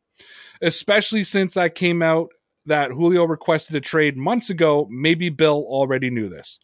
[0.62, 2.30] Especially since that came out
[2.66, 4.88] that Julio requested a trade months ago.
[4.90, 6.60] Maybe Bill already knew this.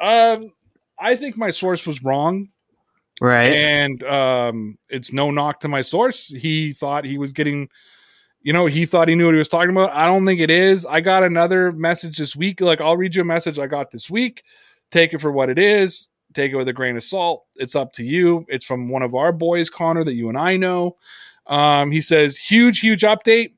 [0.00, 0.52] Um,
[0.98, 2.48] I think my source was wrong.
[3.20, 3.52] Right.
[3.52, 6.28] And um, it's no knock to my source.
[6.28, 7.68] He thought he was getting,
[8.42, 9.92] you know, he thought he knew what he was talking about.
[9.92, 10.86] I don't think it is.
[10.86, 12.60] I got another message this week.
[12.60, 14.42] Like, I'll read you a message I got this week.
[14.90, 16.08] Take it for what it is.
[16.32, 17.44] Take it with a grain of salt.
[17.56, 18.46] It's up to you.
[18.48, 20.96] It's from one of our boys, Connor, that you and I know.
[21.46, 23.52] Um, he says, huge, huge update.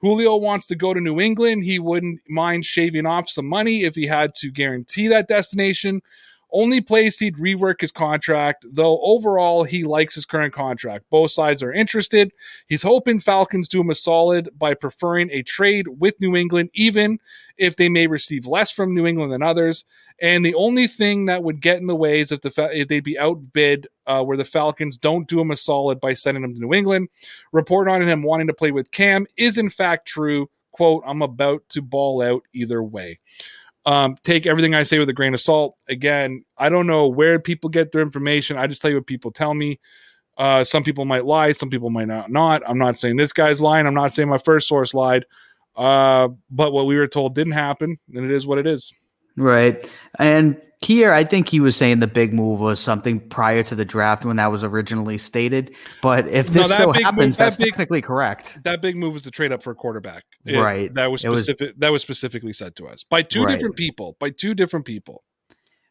[0.00, 1.64] Julio wants to go to New England.
[1.64, 6.00] He wouldn't mind shaving off some money if he had to guarantee that destination.
[6.52, 11.06] Only place he'd rework his contract, though overall he likes his current contract.
[11.08, 12.30] Both sides are interested.
[12.66, 17.18] He's hoping Falcons do him a solid by preferring a trade with New England, even
[17.56, 19.86] if they may receive less from New England than others.
[20.20, 23.00] And the only thing that would get in the way is if the if they'd
[23.00, 26.60] be outbid, uh, where the Falcons don't do him a solid by sending him to
[26.60, 27.08] New England.
[27.52, 30.50] Report on him wanting to play with Cam is in fact true.
[30.70, 33.18] "Quote: I'm about to ball out either way."
[33.84, 35.76] Um, take everything I say with a grain of salt.
[35.88, 38.56] Again, I don't know where people get their information.
[38.56, 39.80] I just tell you what people tell me.
[40.38, 42.30] Uh, some people might lie, some people might not.
[42.30, 42.62] Not.
[42.68, 43.86] I'm not saying this guy's lying.
[43.86, 45.26] I'm not saying my first source lied.
[45.76, 48.92] Uh, but what we were told didn't happen, and it is what it is.
[49.36, 49.88] Right.
[50.18, 53.84] And here, I think he was saying the big move was something prior to the
[53.84, 55.74] draft when that was originally stated.
[56.02, 58.58] But if this No, still happens, move- that that's big- technically correct.
[58.64, 60.24] That big move was to trade up for a quarterback.
[60.44, 60.92] It- Right.
[60.94, 61.76] That was It was- specific.
[61.78, 63.52] that was specifically said to us by two Right.
[63.54, 64.16] different people.
[64.18, 65.22] By two different people.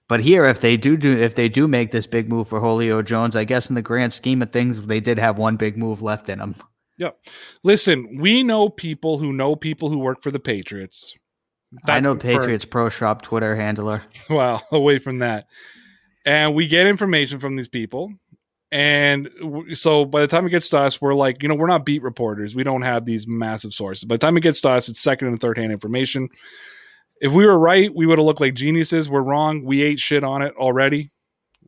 [0.10, 3.02] But here, if they do do if they do make this big move for Julio
[3.02, 6.02] Jones, I guess in the grand scheme of things, they did have one big move
[6.02, 6.56] left in them.
[6.98, 7.18] Yep.
[7.64, 11.16] Listen, we know people who know people who work for the Patriots.
[11.88, 12.16] I know.
[12.16, 14.04] Patriots Pro Shop Twitter handler.
[14.30, 15.48] well away from that.
[16.26, 18.14] And we get information from these people.
[18.72, 21.68] And w- so by the time it gets to us we're like you know we're
[21.68, 22.56] not beat reporters.
[22.56, 24.06] We don't have these massive sources.
[24.06, 26.30] By the time it gets to us it's second and third hand information.
[27.22, 29.10] If we were right we would have looked like geniuses.
[29.10, 29.64] We're wrong.
[29.64, 31.10] We ate shit on it already.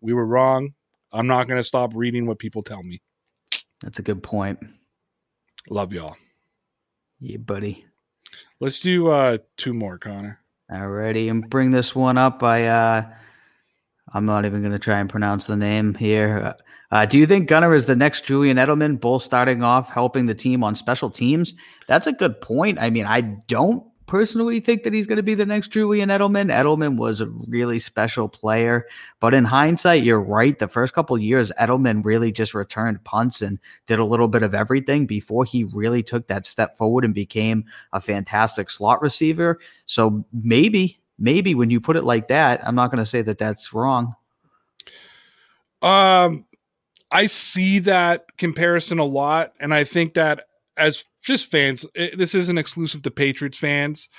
[0.02, 0.74] We were wrong.
[1.12, 3.02] I'm not going to stop reading what people tell me.
[3.82, 4.60] That's a good point.
[5.70, 6.16] love y'all.
[7.20, 7.86] Yeah, buddy.
[8.64, 10.40] Let's do uh two more connor
[10.72, 12.42] Alrighty, and bring this one up.
[12.42, 13.06] I uh,
[14.14, 16.56] I'm not even going to try and pronounce the name here.
[16.92, 20.36] Uh, do you think Gunner is the next Julian Edelman, both starting off helping the
[20.36, 21.54] team on special teams?
[21.88, 22.80] That's a good point.
[22.80, 26.54] I mean, I don't personally think that he's going to be the next Julian Edelman.
[26.54, 28.88] Edelman was a really special player,
[29.20, 30.58] but in hindsight, you're right.
[30.58, 34.54] The first couple years, Edelman really just returned punts and did a little bit of
[34.54, 39.60] everything before he really took that step forward and became a fantastic slot receiver.
[39.86, 43.38] So maybe, maybe when you put it like that, I'm not going to say that
[43.38, 44.16] that's wrong.
[45.82, 46.46] Um,
[47.12, 50.48] I see that comparison a lot, and I think that
[50.78, 54.10] as just fans, it, this isn't exclusive to Patriots fans.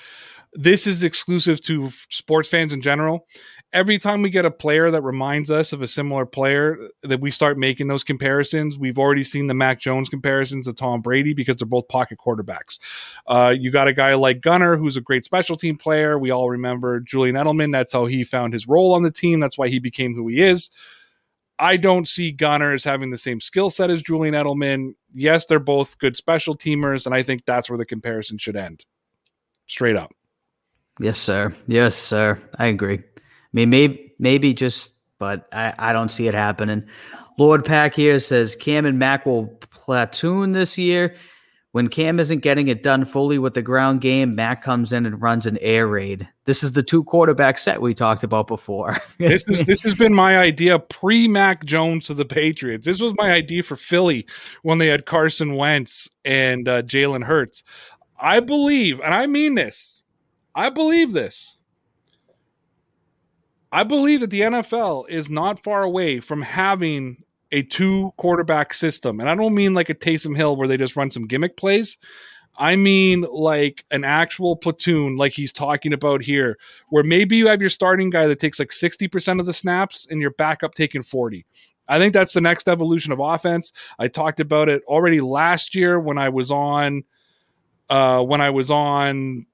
[0.53, 3.27] This is exclusive to sports fans in general.
[3.73, 7.29] Every time we get a player that reminds us of a similar player, that we
[7.29, 8.77] start making those comparisons.
[8.77, 12.79] We've already seen the Mac Jones comparisons to Tom Brady because they're both pocket quarterbacks.
[13.27, 16.17] Uh, you got a guy like Gunner, who's a great special team player.
[16.17, 17.73] We all remember Julian Edelman.
[17.73, 19.41] That's how he found his role on the team.
[19.41, 20.69] That's why he became who he is.
[21.57, 24.93] I don't see Gunner as having the same skill set as Julian Edelman.
[25.13, 28.85] Yes, they're both good special teamers, and I think that's where the comparison should end.
[29.67, 30.11] Straight up.
[30.99, 31.53] Yes, sir.
[31.67, 32.37] Yes, sir.
[32.59, 32.99] I agree.
[32.99, 33.21] I
[33.53, 36.83] mean, maybe, maybe just, but I, I don't see it happening.
[37.37, 41.15] Lord Pack here says Cam and Mac will platoon this year.
[41.75, 45.21] When Cam isn't getting it done fully with the ground game, Mac comes in and
[45.21, 46.25] runs an air raid.
[46.45, 48.95] This is the two quarterback set we talked about before.
[49.17, 52.85] This is this has been my idea pre Mac Jones to the Patriots.
[52.85, 54.25] This was my idea for Philly
[54.63, 57.61] when they had Carson Wentz and uh, Jalen Hurts.
[58.17, 60.01] I believe, and I mean this,
[60.55, 61.57] I believe this.
[63.73, 69.19] I believe that the NFL is not far away from having a two quarterback system.
[69.19, 71.97] And I don't mean like a Taysom Hill where they just run some gimmick plays.
[72.57, 76.57] I mean like an actual platoon, like he's talking about here,
[76.89, 80.21] where maybe you have your starting guy that takes like 60% of the snaps and
[80.21, 81.45] your backup taking 40.
[81.87, 83.71] I think that's the next evolution of offense.
[83.99, 87.03] I talked about it already last year when I was on
[87.89, 89.45] uh when I was on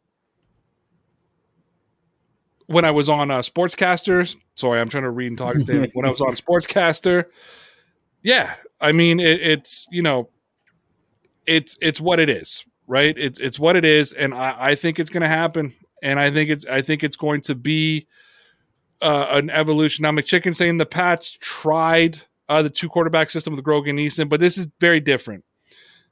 [2.68, 4.36] when I was on uh, Sportscasters.
[4.56, 5.56] Sorry, I'm trying to read and talk.
[5.56, 7.26] at the same- when I was on Sportscaster,
[8.24, 10.30] yeah, I mean it, it's you know,
[11.46, 13.16] it's it's what it is, right?
[13.18, 16.32] It's it's what it is, and I, I think it's going to happen, and I
[16.32, 18.08] think it's I think it's going to be
[19.02, 20.04] uh, an evolution.
[20.04, 24.40] Now, McChicken saying the Pats tried uh, the two quarterback system with Grogan Eason, but
[24.40, 25.44] this is very different.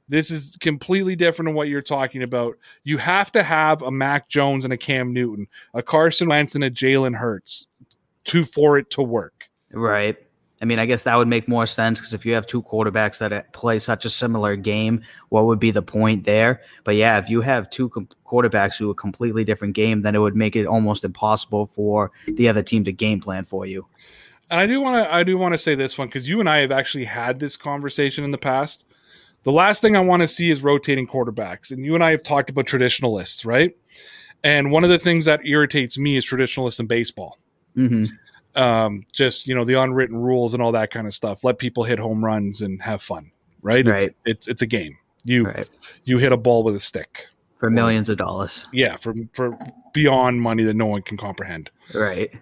[0.08, 2.56] This is completely different than what you're talking about.
[2.82, 6.64] You have to have a Mac Jones and a Cam Newton, a Carson Wentz and
[6.64, 7.68] a Jalen Hurts
[8.24, 9.44] to for it to work.
[9.72, 10.16] Right.
[10.60, 13.18] I mean, I guess that would make more sense because if you have two quarterbacks
[13.18, 16.60] that uh, play such a similar game, what would be the point there?
[16.84, 20.18] But yeah, if you have two com- quarterbacks who a completely different game, then it
[20.18, 23.86] would make it almost impossible for the other team to game plan for you.
[24.50, 26.48] And I do want to I do want to say this one because you and
[26.48, 28.84] I have actually had this conversation in the past.
[29.44, 32.22] The last thing I want to see is rotating quarterbacks, and you and I have
[32.22, 33.74] talked about traditionalists, right?
[34.44, 37.38] And one of the things that irritates me is traditionalists in baseball.
[37.74, 38.06] hmm
[38.56, 41.44] Um, just you know the unwritten rules and all that kind of stuff.
[41.44, 43.30] Let people hit home runs and have fun,
[43.62, 43.86] right?
[43.86, 44.00] Right.
[44.00, 44.96] It's, it's it's a game.
[45.24, 45.68] You Right.
[46.04, 47.26] you hit a ball with a stick.
[47.58, 48.66] For millions of dollars.
[48.72, 49.58] Yeah, for for
[49.92, 51.70] beyond money that no one can comprehend.
[51.94, 52.32] Right.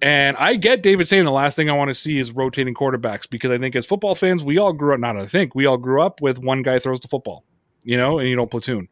[0.00, 3.28] And I get David saying the last thing I want to see is rotating quarterbacks
[3.28, 5.76] because I think as football fans, we all grew up, not I think, we all
[5.76, 7.42] grew up with one guy throws the football,
[7.82, 8.88] you know, and you don't platoon.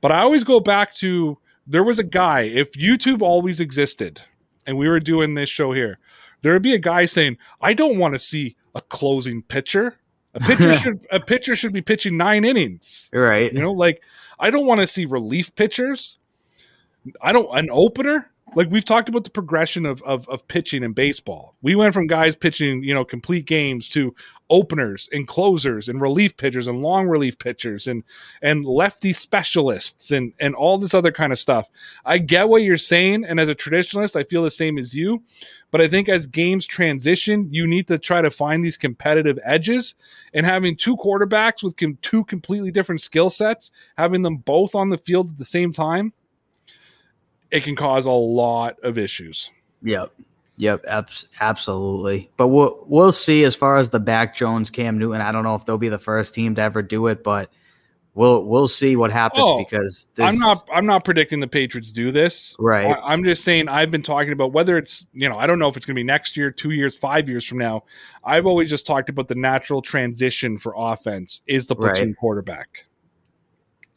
[0.00, 4.22] But I always go back to there was a guy, if YouTube always existed
[4.66, 6.00] and we were doing this show here,
[6.42, 9.96] there would be a guy saying, I don't want to see a closing pitcher.
[10.34, 13.10] A pitcher should a pitcher should be pitching nine innings.
[13.12, 13.52] Right.
[13.52, 14.02] You know, like
[14.38, 16.18] I don't want to see relief pitchers.
[17.20, 18.29] I don't an opener.
[18.54, 21.54] Like we've talked about the progression of, of of pitching in baseball.
[21.62, 24.14] We went from guys pitching, you know, complete games to
[24.48, 28.02] openers and closers and relief pitchers and long relief pitchers and
[28.42, 31.68] and lefty specialists and and all this other kind of stuff.
[32.04, 35.22] I get what you're saying and as a traditionalist, I feel the same as you,
[35.70, 39.94] but I think as games transition, you need to try to find these competitive edges
[40.34, 44.90] and having two quarterbacks with com- two completely different skill sets, having them both on
[44.90, 46.12] the field at the same time
[47.50, 49.50] it can cause a lot of issues.
[49.82, 50.12] Yep.
[50.56, 52.30] Yep, abs- absolutely.
[52.36, 55.22] But we'll we'll see as far as the Mac Jones Cam Newton.
[55.22, 57.50] I don't know if they'll be the first team to ever do it, but
[58.12, 62.12] we'll we'll see what happens oh, because I'm not I'm not predicting the Patriots do
[62.12, 62.56] this.
[62.58, 62.84] Right.
[62.84, 65.68] I, am just saying I've been talking about whether it's you know I don't know
[65.68, 67.84] if it's going to be next year, two years, five years from now.
[68.22, 72.16] I've always just talked about the natural transition for offense is the platoon right.
[72.18, 72.86] quarterback.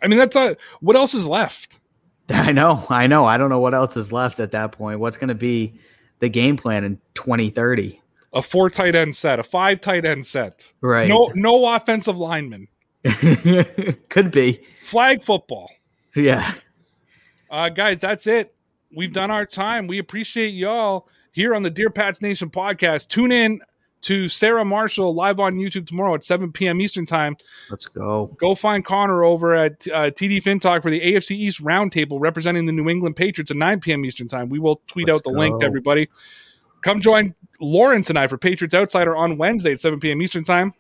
[0.02, 1.82] I mean that's a what else is left.
[2.30, 3.26] I know, I know.
[3.26, 5.00] I don't know what else is left at that point.
[5.00, 5.74] What's going to be
[6.20, 8.00] the game plan in 2030?
[8.34, 10.72] A four tight end set, a five tight end set.
[10.82, 11.08] Right.
[11.08, 12.68] No, no offensive lineman.
[14.10, 15.70] Could be flag football.
[16.16, 16.54] Yeah.
[17.52, 18.56] Uh, guys, that's it.
[18.96, 19.88] We've done our time.
[19.88, 23.10] We appreciate y'all here on the Dear Pats Nation podcast.
[23.10, 23.60] Tune in
[24.04, 26.82] to Sarah Marshall live on YouTube tomorrow at 7 p.m.
[26.82, 27.36] Eastern Time.
[27.70, 28.36] Let's go.
[28.40, 32.72] Go find Connor over at uh, TD FinTalk for the AFC East Roundtable representing the
[32.72, 34.06] New England Patriots at 9 p.m.
[34.06, 34.50] Eastern Time.
[34.50, 35.40] We will tweet Let's out the go.
[35.40, 36.10] link to everybody.
[36.82, 40.22] Come join Lawrence and I for Patriots Outsider on Wednesday at 7 p.m.
[40.22, 40.74] Eastern Time.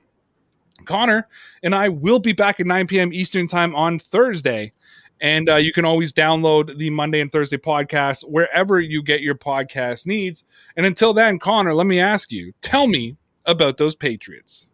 [0.85, 1.27] Connor
[1.63, 3.13] and I will be back at 9 p.m.
[3.13, 4.73] Eastern Time on Thursday.
[5.21, 9.35] And uh, you can always download the Monday and Thursday podcast wherever you get your
[9.35, 10.43] podcast needs.
[10.75, 14.67] And until then, Connor, let me ask you tell me about those Patriots.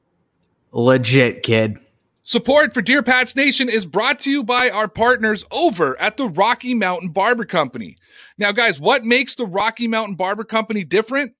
[0.71, 1.77] Legit, kid.
[2.23, 6.27] Support for Dear Pats Nation is brought to you by our partners over at the
[6.27, 7.97] Rocky Mountain Barber Company.
[8.37, 11.33] Now, guys, what makes the Rocky Mountain Barber Company different?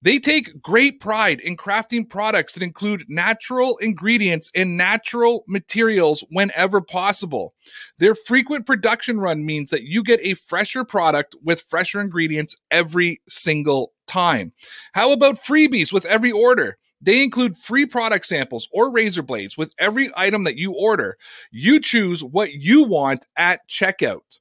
[0.00, 6.80] They take great pride in crafting products that include natural ingredients and natural materials whenever
[6.80, 7.54] possible.
[7.98, 13.20] Their frequent production run means that you get a fresher product with fresher ingredients every
[13.28, 14.52] single time.
[14.92, 16.78] How about freebies with every order?
[17.00, 21.16] They include free product samples or razor blades with every item that you order.
[21.50, 24.38] You choose what you want at checkout.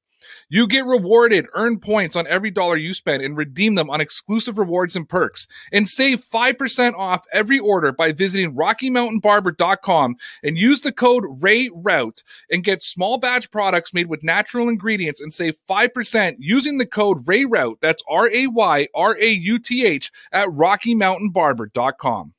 [0.50, 4.58] You get rewarded, earn points on every dollar you spend, and redeem them on exclusive
[4.58, 5.48] rewards and perks.
[5.72, 12.64] And save 5% off every order by visiting RockyMountainBarber.com and use the code RAYRAUTH and
[12.64, 17.80] get small batch products made with natural ingredients and save 5% using the code RAYRAUTH.
[17.82, 22.34] That's R A Y R A U T H at RockyMountainBarber.com.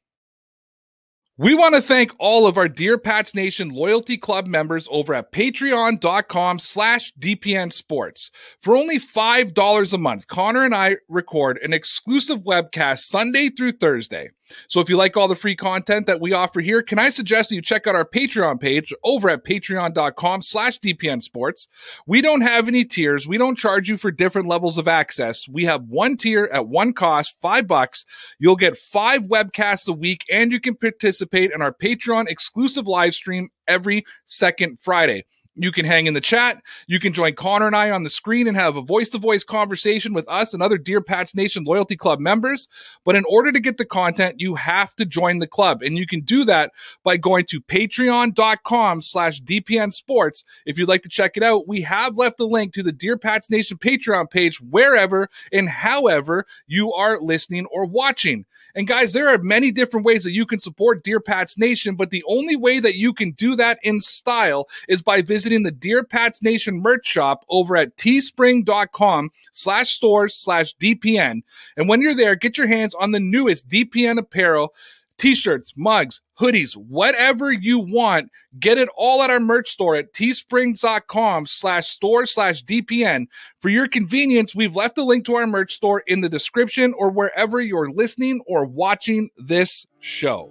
[1.41, 5.31] We want to thank all of our Dear Pats Nation Loyalty Club members over at
[5.31, 8.33] patreon.com slash DPN Sports.
[8.61, 14.31] For only $5 a month, Connor and I record an exclusive webcast Sunday through Thursday.
[14.69, 17.49] So if you like all the free content that we offer here, can I suggest
[17.49, 21.69] that you check out our Patreon page over at patreon.com slash DPN Sports.
[22.07, 23.27] We don't have any tiers.
[23.27, 25.49] We don't charge you for different levels of access.
[25.49, 28.05] We have one tier at one cost, five bucks.
[28.39, 33.15] You'll get five webcasts a week and you can participate in our Patreon exclusive live
[33.15, 35.25] stream every second Friday.
[35.61, 36.63] You can hang in the chat.
[36.87, 39.43] You can join Connor and I on the screen and have a voice to voice
[39.43, 42.69] conversation with us and other Dear Pats Nation Loyalty Club members.
[43.05, 45.83] But in order to get the content, you have to join the club.
[45.83, 46.71] And you can do that
[47.03, 50.45] by going to patreon.com slash DPN sports.
[50.65, 53.19] If you'd like to check it out, we have left a link to the Dear
[53.19, 58.45] Pats Nation Patreon page wherever and however you are listening or watching.
[58.75, 62.11] And guys, there are many different ways that you can support Dear Pats Nation, but
[62.11, 66.05] the only way that you can do that in style is by visiting the Dear
[66.05, 71.43] Pats Nation merch shop over at teespring.com slash stores slash DPN.
[71.77, 74.75] And when you're there, get your hands on the newest DPN apparel
[75.19, 78.31] t-shirts, mugs, hoodies, whatever you want.
[78.59, 83.27] Get it all at our merch store at teesprings.com slash store slash DPN.
[83.61, 87.11] For your convenience, we've left a link to our merch store in the description or
[87.11, 90.51] wherever you're listening or watching this show.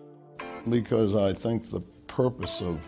[0.70, 2.88] Because I think the purpose of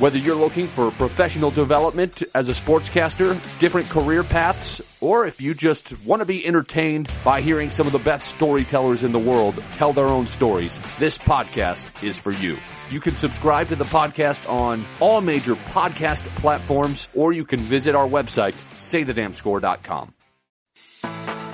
[0.00, 5.52] Whether you're looking for professional development as a sportscaster, different career paths, or if you
[5.52, 9.62] just want to be entertained by hearing some of the best storytellers in the world
[9.74, 12.56] tell their own stories, this podcast is for you.
[12.90, 17.94] You can subscribe to the podcast on all major podcast platforms, or you can visit
[17.94, 20.14] our website, saythedamnscore.com.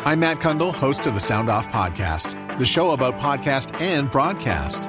[0.05, 4.89] I'm Matt Kundle, host of the Sound Off Podcast, the show about podcast and broadcast.